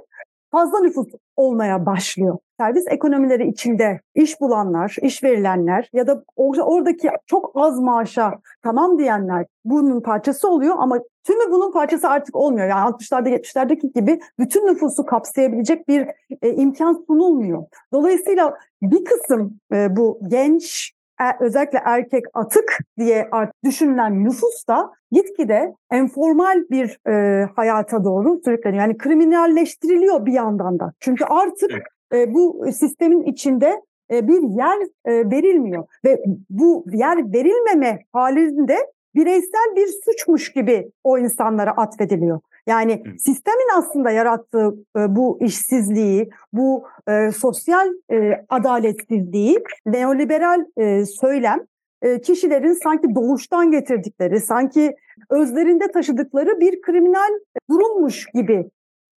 fazla 0.50 0.80
nüfus 0.80 1.06
olmaya 1.36 1.86
başlıyor. 1.86 2.38
Servis 2.60 2.84
ekonomileri 2.88 3.48
içinde 3.48 4.00
iş 4.14 4.40
bulanlar, 4.40 4.96
iş 5.02 5.24
verilenler 5.24 5.88
ya 5.92 6.06
da 6.06 6.24
oradaki 6.36 7.10
çok 7.26 7.52
az 7.54 7.80
maaşa 7.80 8.34
tamam 8.62 8.98
diyenler 8.98 9.46
bunun 9.64 10.00
parçası 10.00 10.48
oluyor 10.48 10.74
ama 10.78 10.98
tümü 11.24 11.52
bunun 11.52 11.72
parçası 11.72 12.08
artık 12.08 12.36
olmuyor. 12.36 12.68
Yani 12.68 12.90
60'larda 12.90 13.28
70'lerdeki 13.28 13.92
gibi 13.92 14.20
bütün 14.38 14.66
nüfusu 14.66 15.06
kapsayabilecek 15.06 15.88
bir 15.88 16.06
e, 16.42 16.52
imkan 16.54 17.04
sunulmuyor. 17.06 17.64
Dolayısıyla 17.92 18.58
bir 18.82 19.04
kısım 19.04 19.60
e, 19.72 19.96
bu 19.96 20.20
genç 20.28 20.92
özellikle 21.40 21.80
erkek 21.84 22.24
atık 22.34 22.78
diye 22.98 23.28
düşünülen 23.64 24.24
nüfus 24.24 24.68
da 24.68 24.90
gitgide 25.12 25.74
enformal 25.90 26.64
bir 26.70 26.98
e, 27.08 27.44
hayata 27.56 28.04
doğru 28.04 28.40
sürükleniyor. 28.44 28.82
Yani 28.82 28.98
kriminalleştiriliyor 28.98 30.26
bir 30.26 30.32
yandan 30.32 30.78
da. 30.78 30.92
Çünkü 31.00 31.24
artık 31.24 31.70
e, 32.14 32.34
bu 32.34 32.66
sistemin 32.72 33.22
içinde 33.22 33.80
e, 34.10 34.28
bir 34.28 34.42
yer 34.42 34.78
e, 35.04 35.30
verilmiyor. 35.30 35.84
Ve 36.04 36.24
bu 36.50 36.84
yer 36.92 37.32
verilmeme 37.32 37.98
halinde 38.12 38.76
bireysel 39.14 39.76
bir 39.76 39.88
suçmuş 40.04 40.52
gibi 40.52 40.90
o 41.04 41.18
insanlara 41.18 41.70
atfediliyor. 41.70 42.40
Yani 42.66 43.02
sistemin 43.18 43.68
aslında 43.78 44.10
yarattığı 44.10 44.74
e, 44.96 45.16
bu 45.16 45.38
işsizliği, 45.40 46.30
bu 46.52 46.84
e, 47.08 47.32
sosyal 47.32 47.88
e, 48.12 48.44
adaletsizliği 48.48 49.58
neoliberal 49.86 50.64
e, 50.76 51.06
söylem 51.06 51.60
e, 52.02 52.20
kişilerin 52.20 52.72
sanki 52.72 53.14
doğuştan 53.14 53.70
getirdikleri, 53.70 54.40
sanki 54.40 54.96
özlerinde 55.30 55.88
taşıdıkları 55.88 56.60
bir 56.60 56.80
kriminal 56.80 57.30
durummuş 57.70 58.26
gibi 58.34 58.70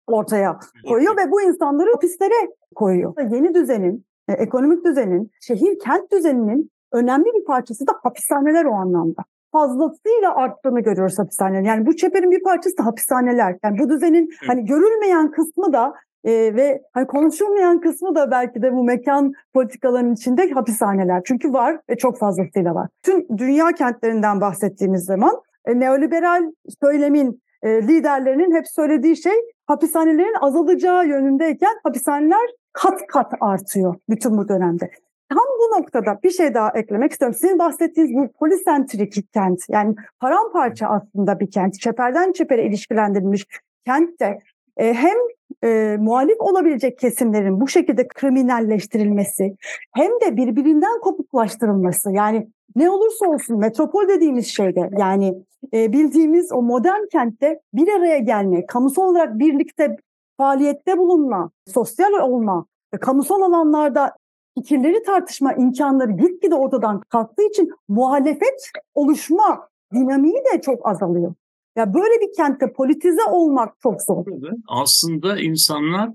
ortaya 0.07 0.59
koyuyor 0.89 1.17
ve 1.17 1.31
bu 1.31 1.43
insanları 1.43 1.93
hapislere 1.93 2.49
koyuyor. 2.75 3.15
Yeni 3.31 3.55
düzenin, 3.55 4.05
e, 4.29 4.33
ekonomik 4.33 4.85
düzenin, 4.85 5.31
şehir 5.41 5.79
kent 5.79 6.13
düzeninin 6.13 6.71
önemli 6.93 7.25
bir 7.25 7.45
parçası 7.45 7.87
da 7.87 7.93
hapishaneler 8.03 8.65
o 8.65 8.73
anlamda 8.73 9.23
fazlasıyla 9.53 10.35
arttığını 10.35 10.81
görüyoruz 10.81 11.19
hapishanelerin. 11.19 11.65
Yani 11.65 11.87
bu 11.87 11.97
çeperin 11.97 12.31
bir 12.31 12.43
parçası 12.43 12.79
da 12.79 12.87
hapishaneler. 12.87 13.57
Yani 13.65 13.79
bu 13.79 13.89
düzenin 13.89 14.29
evet. 14.31 14.49
hani 14.49 14.65
görülmeyen 14.65 15.31
kısmı 15.31 15.73
da 15.73 15.95
e, 16.25 16.31
ve 16.33 16.83
hani 16.93 17.07
konuşulmayan 17.07 17.81
kısmı 17.81 18.15
da 18.15 18.31
belki 18.31 18.63
de 18.63 18.73
bu 18.73 18.85
mekan 18.85 19.33
politikalarının 19.55 20.15
içinde 20.15 20.51
hapishaneler. 20.51 21.23
Çünkü 21.25 21.53
var 21.53 21.81
ve 21.91 21.97
çok 21.97 22.19
fazlasıyla 22.19 22.75
var. 22.75 22.89
Tüm 23.03 23.39
dünya 23.39 23.73
kentlerinden 23.73 24.41
bahsettiğimiz 24.41 25.05
zaman 25.05 25.41
e, 25.65 25.81
neoliberal 25.81 26.53
söylemin 26.83 27.43
e, 27.63 27.83
liderlerinin 27.83 28.55
hep 28.55 28.69
söylediği 28.69 29.17
şey 29.17 29.37
hapishanelerin 29.67 30.37
azalacağı 30.41 31.07
yönündeyken 31.07 31.75
hapishaneler 31.85 32.51
kat 32.73 33.07
kat 33.07 33.33
artıyor 33.41 33.95
bütün 34.09 34.39
bu 34.39 34.49
dönemde. 34.49 34.91
Tam 35.29 35.39
bu 35.39 35.81
noktada 35.81 36.19
bir 36.25 36.31
şey 36.31 36.55
daha 36.55 36.71
eklemek 36.71 37.13
istiyorum. 37.13 37.39
Sizin 37.41 37.59
bahsettiğiniz 37.59 38.15
bu 38.15 38.33
polisentrik 38.33 39.33
kent 39.35 39.61
yani 39.69 39.95
paramparça 40.21 40.87
aslında 40.87 41.41
bir 41.41 41.51
kent. 41.51 41.81
Çeperden 41.81 42.33
çepere 42.33 42.67
ilişkilendirilmiş 42.67 43.47
kentte 43.87 44.39
e, 44.77 44.95
hem 44.95 45.17
e, 45.65 45.97
muhalif 46.01 46.41
olabilecek 46.41 46.99
kesimlerin 46.99 47.61
bu 47.61 47.69
şekilde 47.69 48.09
kriminalleştirilmesi 48.09 49.57
hem 49.95 50.11
de 50.11 50.37
birbirinden 50.37 51.01
kopuklaştırılması 51.01 52.13
yani 52.13 52.49
ne 52.77 52.91
olursa 52.91 53.27
olsun 53.27 53.59
metropol 53.59 54.09
dediğimiz 54.09 54.47
şeyde 54.47 54.91
yani 54.99 55.35
e, 55.75 55.93
bildiğimiz 55.93 56.53
o 56.53 56.63
modern 56.63 57.07
kentte 57.13 57.61
bir 57.75 57.93
araya 57.93 58.19
gelme, 58.19 58.67
kamusal 58.67 59.03
olarak 59.03 59.39
birlikte 59.39 59.97
faaliyette 60.37 60.99
bulunma, 60.99 61.51
sosyal 61.67 62.13
olma, 62.13 62.67
ve 62.95 62.99
kamusal 62.99 63.43
alanlarda 63.43 64.17
fikirleri 64.55 65.03
tartışma 65.03 65.53
imkanları 65.53 66.13
gitgide 66.13 66.55
ortadan 66.55 67.01
kalktığı 67.01 67.49
için 67.49 67.71
muhalefet 67.89 68.71
oluşma 68.95 69.69
dinamiği 69.95 70.35
de 70.35 70.61
çok 70.61 70.89
azalıyor. 70.89 71.35
Ya 71.77 71.95
böyle 71.95 72.21
bir 72.21 72.37
kentte 72.37 72.73
politize 72.73 73.25
olmak 73.31 73.75
çok 73.83 74.03
zor. 74.03 74.27
Aslında 74.69 75.41
insanlar 75.41 76.11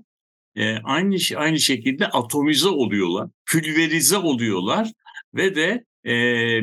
e, 0.56 0.76
aynı 0.78 1.16
aynı 1.36 1.58
şekilde 1.58 2.06
atomize 2.06 2.68
oluyorlar, 2.68 3.28
pülverize 3.46 4.16
oluyorlar 4.16 4.92
ve 5.34 5.54
de 5.54 5.84
e, 6.04 6.14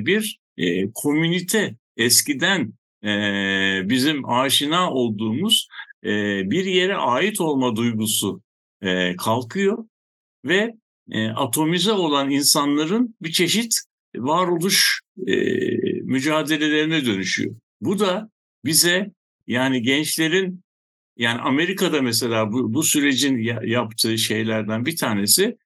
bir 0.05 0.39
e, 0.57 0.91
komünite 0.91 1.75
eskiden 1.97 2.73
e, 3.03 3.09
bizim 3.89 4.29
aşina 4.29 4.91
olduğumuz 4.91 5.67
e, 6.03 6.09
bir 6.51 6.65
yere 6.65 6.95
ait 6.95 7.41
olma 7.41 7.75
duygusu 7.75 8.41
e, 8.81 9.15
kalkıyor 9.15 9.85
ve 10.45 10.75
e, 11.11 11.27
atomize 11.27 11.91
olan 11.91 12.29
insanların 12.29 13.15
bir 13.21 13.31
çeşit 13.31 13.73
varoluş 14.15 15.01
e, 15.27 15.35
mücadelelerine 16.03 17.05
dönüşüyor. 17.05 17.55
Bu 17.81 17.99
da 17.99 18.29
bize 18.65 19.11
yani 19.47 19.81
gençlerin 19.81 20.63
yani 21.17 21.41
Amerika'da 21.41 22.01
mesela 22.01 22.51
bu, 22.51 22.73
bu 22.73 22.83
sürecin 22.83 23.37
yaptığı 23.63 24.17
şeylerden 24.17 24.85
bir 24.85 24.95
tanesi 24.95 25.57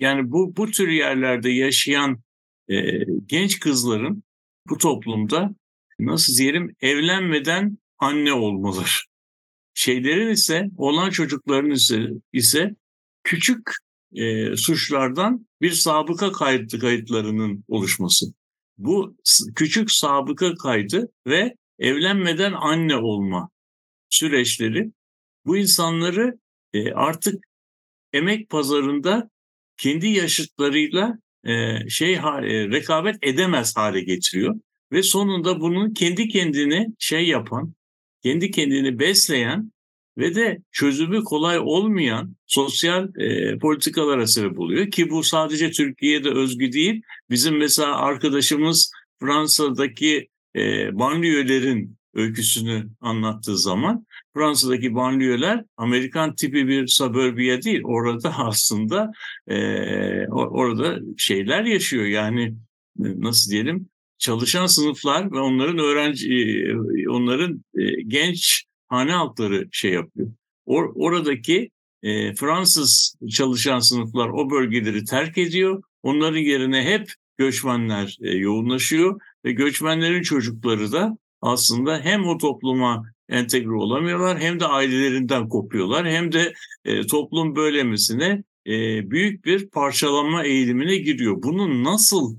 yani 0.00 0.30
bu 0.30 0.56
bu 0.56 0.70
tür 0.70 0.88
yerlerde 0.88 1.50
yaşayan 1.50 2.20
e, 2.68 3.04
genç 3.26 3.60
kızların 3.60 4.22
bu 4.68 4.78
toplumda 4.78 5.54
nasıl 5.98 6.36
diyelim 6.36 6.76
evlenmeden 6.80 7.78
anne 7.98 8.32
olmaları. 8.32 8.88
Şeylerin 9.74 10.28
ise 10.28 10.66
olan 10.76 11.10
çocukların 11.10 11.70
ise, 11.70 12.08
ise 12.32 12.74
küçük 13.24 13.70
e, 14.16 14.56
suçlardan 14.56 15.46
bir 15.60 15.70
sabıka 15.70 16.32
kayıtlı 16.32 16.78
kayıtlarının 16.78 17.64
oluşması. 17.68 18.26
Bu 18.78 19.16
küçük 19.56 19.90
sabıka 19.90 20.54
kaydı 20.54 21.08
ve 21.26 21.56
evlenmeden 21.78 22.52
anne 22.52 22.96
olma 22.96 23.50
süreçleri 24.10 24.92
bu 25.46 25.56
insanları 25.56 26.38
e, 26.74 26.92
artık 26.92 27.44
emek 28.12 28.50
pazarında 28.50 29.30
kendi 29.76 30.06
yaşıtlarıyla 30.06 31.18
e, 31.44 31.88
şey 31.88 32.14
e, 32.14 32.20
rekabet 32.70 33.16
edemez 33.22 33.76
hale 33.76 34.00
getiriyor 34.00 34.54
ve 34.92 35.02
sonunda 35.02 35.60
bunun 35.60 35.94
kendi 35.94 36.28
kendini 36.28 36.86
şey 36.98 37.28
yapan, 37.28 37.74
kendi 38.22 38.50
kendini 38.50 38.98
besleyen 38.98 39.72
ve 40.18 40.34
de 40.34 40.58
çözümü 40.72 41.24
kolay 41.24 41.58
olmayan 41.58 42.36
sosyal 42.46 43.08
e, 43.18 43.58
politikalara 43.58 44.26
sebep 44.26 44.60
oluyor 44.60 44.90
ki 44.90 45.10
bu 45.10 45.22
sadece 45.22 45.70
Türkiye'de 45.70 46.30
özgü 46.30 46.72
değil. 46.72 47.02
Bizim 47.30 47.56
mesela 47.56 47.96
arkadaşımız 47.96 48.92
Fransa'daki 49.20 50.28
e, 50.56 50.98
banliyölerin 50.98 51.96
öyküsünü 52.14 52.88
anlattığı 53.00 53.58
zaman 53.58 54.06
Fransa'daki 54.34 54.94
banliyöler 54.94 55.64
Amerikan 55.76 56.34
tipi 56.34 56.68
bir 56.68 56.86
suburbia 56.86 57.62
değil. 57.62 57.80
Orada 57.84 58.34
aslında 58.38 59.12
e, 59.48 59.56
orada 60.28 60.98
şeyler 61.16 61.64
yaşıyor 61.64 62.04
yani 62.04 62.42
e, 62.98 63.04
nasıl 63.20 63.50
diyelim 63.50 63.88
çalışan 64.18 64.66
sınıflar 64.66 65.32
ve 65.32 65.38
onların 65.38 65.78
öğrenci 65.78 66.34
e, 66.34 67.08
onların 67.08 67.64
e, 67.78 68.02
genç 68.06 68.64
hane 68.88 69.12
halkları 69.12 69.68
şey 69.72 69.92
yapıyor. 69.92 70.28
Or, 70.66 70.92
oradaki 70.94 71.70
e, 72.02 72.34
Fransız 72.34 73.16
çalışan 73.30 73.78
sınıflar 73.78 74.28
o 74.28 74.50
bölgeleri 74.50 75.04
terk 75.04 75.38
ediyor. 75.38 75.82
Onların 76.02 76.38
yerine 76.38 76.84
hep 76.84 77.12
göçmenler 77.38 78.18
e, 78.22 78.30
yoğunlaşıyor 78.30 79.20
ve 79.44 79.52
göçmenlerin 79.52 80.22
çocukları 80.22 80.92
da 80.92 81.18
aslında 81.40 82.00
hem 82.00 82.24
o 82.24 82.38
topluma 82.38 83.04
entegre 83.28 83.74
olamıyorlar 83.74 84.40
hem 84.40 84.60
de 84.60 84.66
ailelerinden 84.66 85.48
kopuyorlar 85.48 86.08
hem 86.08 86.32
de 86.32 86.52
e, 86.84 87.06
toplum 87.06 87.56
bölemesine 87.56 88.42
e, 88.66 89.10
büyük 89.10 89.44
bir 89.44 89.70
parçalanma 89.70 90.44
eğilimine 90.44 90.96
giriyor. 90.96 91.42
Bunun 91.42 91.84
nasıl 91.84 92.36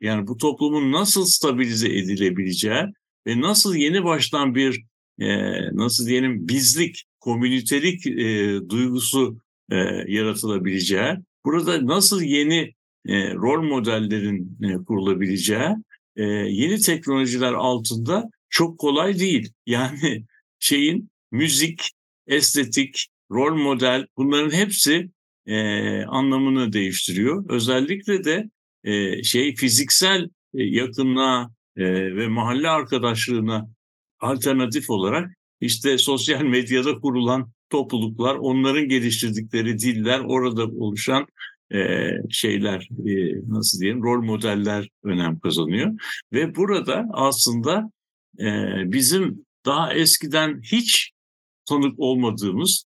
yani 0.00 0.26
bu 0.26 0.36
toplumun 0.36 0.92
nasıl 0.92 1.24
stabilize 1.24 1.88
edilebileceği 1.88 2.84
ve 3.26 3.40
nasıl 3.40 3.74
yeni 3.74 4.04
baştan 4.04 4.54
bir 4.54 4.84
e, 5.20 5.26
nasıl 5.76 6.06
diyelim 6.06 6.48
bizlik, 6.48 7.04
komünitelik 7.20 8.06
e, 8.06 8.58
duygusu 8.68 9.40
e, 9.70 9.76
yaratılabileceği, 10.08 11.16
burada 11.44 11.86
nasıl 11.86 12.22
yeni 12.22 12.74
e, 13.06 13.34
rol 13.34 13.62
modellerin 13.62 14.58
e, 14.62 14.84
kurulabileceği, 14.84 15.68
e, 16.16 16.24
yeni 16.24 16.80
teknolojiler 16.80 17.52
altında 17.52 18.30
çok 18.48 18.78
kolay 18.78 19.18
değil. 19.18 19.52
Yani 19.66 20.24
şeyin 20.58 21.10
müzik, 21.32 21.90
estetik, 22.26 23.06
rol 23.30 23.56
model 23.56 24.06
bunların 24.16 24.50
hepsi 24.50 25.10
e, 25.46 26.02
anlamını 26.04 26.72
değiştiriyor. 26.72 27.44
Özellikle 27.48 28.24
de 28.24 28.50
e, 28.84 29.22
şey 29.22 29.54
fiziksel 29.54 30.28
e, 30.54 30.62
yakınlığa 30.62 31.50
e, 31.76 32.16
ve 32.16 32.28
mahalle 32.28 32.68
arkadaşlığına 32.68 33.68
alternatif 34.20 34.90
olarak 34.90 35.30
işte 35.60 35.98
sosyal 35.98 36.42
medyada 36.42 37.00
kurulan 37.00 37.50
topluluklar, 37.70 38.34
onların 38.34 38.88
geliştirdikleri 38.88 39.78
diller, 39.78 40.20
orada 40.20 40.66
oluşan 40.66 41.26
e, 41.74 42.08
şeyler, 42.30 42.88
e, 43.06 43.12
nasıl 43.48 43.80
diyeyim, 43.80 44.02
rol 44.02 44.22
modeller 44.22 44.88
önem 45.04 45.38
kazanıyor. 45.38 45.92
Ve 46.32 46.56
burada 46.56 47.06
aslında 47.12 47.90
e, 48.40 48.46
bizim 48.92 49.46
daha 49.66 49.94
eskiden 49.94 50.60
hiç 50.62 51.10
tanık 51.68 51.94
olmadığımız, 51.98 52.84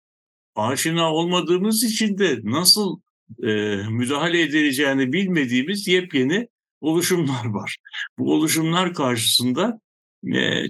aşina 0.56 1.14
olmadığımız 1.14 1.84
için 1.84 2.18
de 2.18 2.40
nasıl 2.44 3.00
e, 3.44 3.76
müdahale 3.90 4.42
edileceğini 4.42 5.14
bilmediğimiz 5.14 5.88
yepyeni 5.88 6.48
oluşumlar 6.82 7.46
var. 7.46 7.78
Bu 8.18 8.34
oluşumlar 8.34 8.94
karşısında 8.94 9.80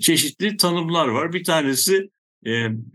çeşitli 0.02 0.58
tanımlar 0.58 1.08
var. 1.08 1.34
Bir 1.34 1.44
tanesi 1.44 2.10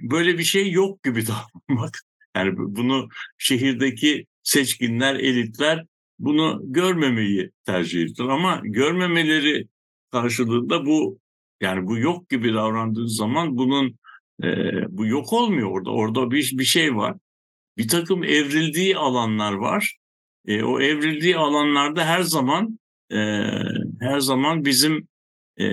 böyle 0.00 0.38
bir 0.38 0.44
şey 0.44 0.70
yok 0.72 1.02
gibi 1.02 1.24
davranmak. 1.26 2.00
Yani 2.36 2.52
bunu 2.57 3.09
şehirdeki 3.38 4.26
seçkinler, 4.42 5.14
elitler 5.14 5.86
bunu 6.18 6.61
görmemeyi 6.64 7.50
tercih 7.66 8.02
ediyor. 8.02 8.28
Ama 8.28 8.61
görmemeleri 8.64 9.68
karşılığında 10.11 10.86
bu 10.86 11.18
yani 11.61 11.86
bu 11.86 11.98
yok 11.98 12.28
gibi 12.28 12.55
davrandığı 12.55 13.09
zaman 13.09 13.57
bunun 13.57 13.98
e, 14.42 14.46
bu 14.88 15.07
yok 15.07 15.32
olmuyor 15.32 15.70
orada. 15.70 15.90
Orada 15.90 16.30
bir, 16.30 16.59
bir 16.59 16.64
şey 16.64 16.96
var. 16.96 17.16
Bir 17.78 17.88
takım 17.88 18.24
evrildiği 18.24 18.96
alanlar 18.96 19.52
var. 19.52 19.96
E, 20.46 20.62
o 20.62 20.80
evrildiği 20.80 21.36
alanlarda 21.36 22.07
her 22.07 22.22
zaman 22.22 22.78
e, 23.12 23.16
her 24.00 24.20
zaman 24.20 24.64
bizim 24.64 25.09
e, 25.61 25.64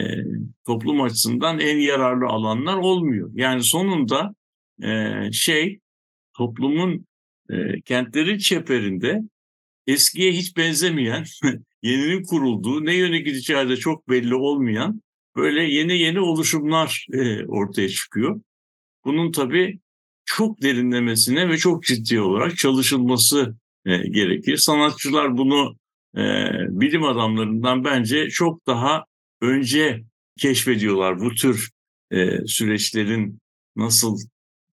toplum 0.65 1.01
açısından 1.01 1.59
en 1.59 1.77
yararlı 1.77 2.25
alanlar 2.25 2.77
olmuyor. 2.77 3.31
Yani 3.33 3.63
sonunda 3.63 4.35
e, 4.83 5.13
şey 5.31 5.79
toplumun 6.37 7.05
e, 7.49 7.81
kentlerin 7.81 8.37
çeperinde 8.37 9.21
eskiye 9.87 10.31
hiç 10.31 10.57
benzemeyen, 10.57 11.25
yeninin 11.83 12.23
kurulduğu, 12.23 12.85
ne 12.85 12.95
yöne 12.95 13.19
gideceği 13.19 13.69
de 13.69 13.77
çok 13.77 14.09
belli 14.09 14.35
olmayan 14.35 15.01
böyle 15.35 15.63
yeni 15.63 15.99
yeni 15.99 16.19
oluşumlar 16.19 17.07
e, 17.13 17.45
ortaya 17.45 17.89
çıkıyor. 17.89 18.41
Bunun 19.05 19.31
tabii 19.31 19.79
çok 20.25 20.61
derinlemesine 20.61 21.49
ve 21.49 21.57
çok 21.57 21.83
ciddi 21.83 22.19
olarak 22.19 22.57
çalışılması 22.57 23.55
e, 23.85 23.97
gerekir. 23.97 24.57
Sanatçılar 24.57 25.37
bunu 25.37 25.77
e, 26.17 26.21
bilim 26.69 27.03
adamlarından 27.03 27.83
bence 27.83 28.29
çok 28.29 28.67
daha 28.67 29.05
önce 29.41 30.03
keşfediyorlar 30.37 31.19
bu 31.19 31.35
tür 31.35 31.69
e, 32.11 32.47
süreçlerin 32.47 33.39
nasıl 33.75 34.19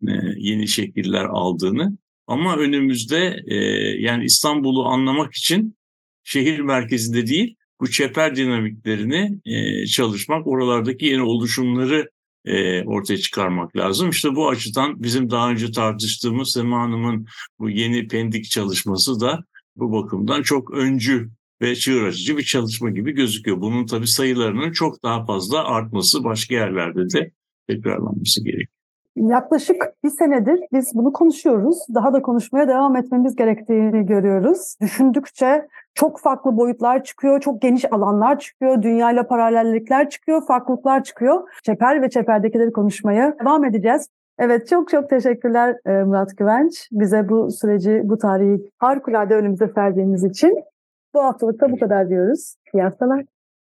e, 0.09 0.13
yeni 0.37 0.69
şekiller 0.69 1.25
aldığını. 1.25 1.99
Ama 2.27 2.57
önümüzde 2.57 3.41
e, 3.47 3.57
yani 4.03 4.25
İstanbul'u 4.25 4.85
anlamak 4.87 5.35
için 5.35 5.77
şehir 6.25 6.59
merkezinde 6.61 7.27
değil 7.27 7.57
bu 7.81 7.91
çeper 7.91 8.37
dinamiklerini 8.37 9.41
e, 9.45 9.87
çalışmak, 9.87 10.47
oralardaki 10.47 11.07
yeni 11.07 11.23
oluşumları 11.23 12.11
e, 12.45 12.83
ortaya 12.85 13.19
çıkarmak 13.19 13.77
lazım. 13.77 14.11
İşte 14.11 14.35
bu 14.35 14.49
açıdan 14.49 15.03
bizim 15.03 15.31
daha 15.31 15.51
önce 15.51 15.73
tartıştığımız 15.73 16.53
Sema 16.53 16.81
Hanım'ın 16.81 17.27
bu 17.59 17.71
yeni 17.71 18.09
pendik 18.09 18.51
çalışması 18.51 19.21
da 19.21 19.45
bu 19.77 19.93
bakımdan 19.93 20.43
çok 20.43 20.71
öncü 20.71 21.31
ve 21.63 21.75
çığır 21.75 22.07
açıcı 22.07 22.37
bir 22.37 22.45
çalışma 22.45 22.91
gibi 22.91 23.13
gözüküyor. 23.13 23.61
Bunun 23.61 23.87
tabii 23.87 24.07
sayılarının 24.07 24.73
çok 24.73 25.03
daha 25.03 25.25
fazla 25.25 25.65
artması 25.65 26.25
başka 26.25 26.55
yerlerde 26.55 27.01
de 27.01 27.31
tekrarlanması 27.69 28.45
gerekiyor. 28.45 28.79
Yaklaşık 29.17 29.77
bir 30.05 30.11
senedir 30.11 30.61
biz 30.73 30.91
bunu 30.95 31.13
konuşuyoruz. 31.13 31.79
Daha 31.95 32.13
da 32.13 32.23
konuşmaya 32.23 32.69
devam 32.69 32.97
etmemiz 32.97 33.37
gerektiğini 33.37 34.07
görüyoruz. 34.07 34.77
Düşündükçe 34.81 35.69
çok 35.95 36.21
farklı 36.21 36.57
boyutlar 36.57 37.05
çıkıyor, 37.05 37.41
çok 37.41 37.63
geniş 37.63 37.93
alanlar 37.93 38.39
çıkıyor, 38.39 38.83
dünyayla 38.83 39.27
paralellikler 39.27 40.11
çıkıyor, 40.11 40.47
farklılıklar 40.47 41.05
çıkıyor. 41.05 41.49
Çeper 41.63 42.03
ve 42.03 42.11
çeperdekileri 42.11 42.73
konuşmaya 42.73 43.37
devam 43.41 43.65
edeceğiz. 43.65 44.09
Evet 44.39 44.69
çok 44.69 44.89
çok 44.89 45.11
teşekkürler 45.11 45.77
e, 45.87 46.05
Murat 46.05 46.37
Güvenç. 46.37 46.89
Bize 46.93 47.29
bu 47.29 47.51
süreci, 47.51 48.01
bu 48.05 48.19
tarihi 48.19 48.71
harikulade 48.79 49.35
önümüze 49.35 49.69
serdiğiniz 49.69 50.25
için. 50.25 50.55
Bu 51.19 51.25
haftalık 51.25 51.61
da 51.61 51.73
bu 51.73 51.79
kadar 51.79 52.09
diyoruz. 52.09 52.55
İyi 52.75 52.83
haftalar. 52.83 53.25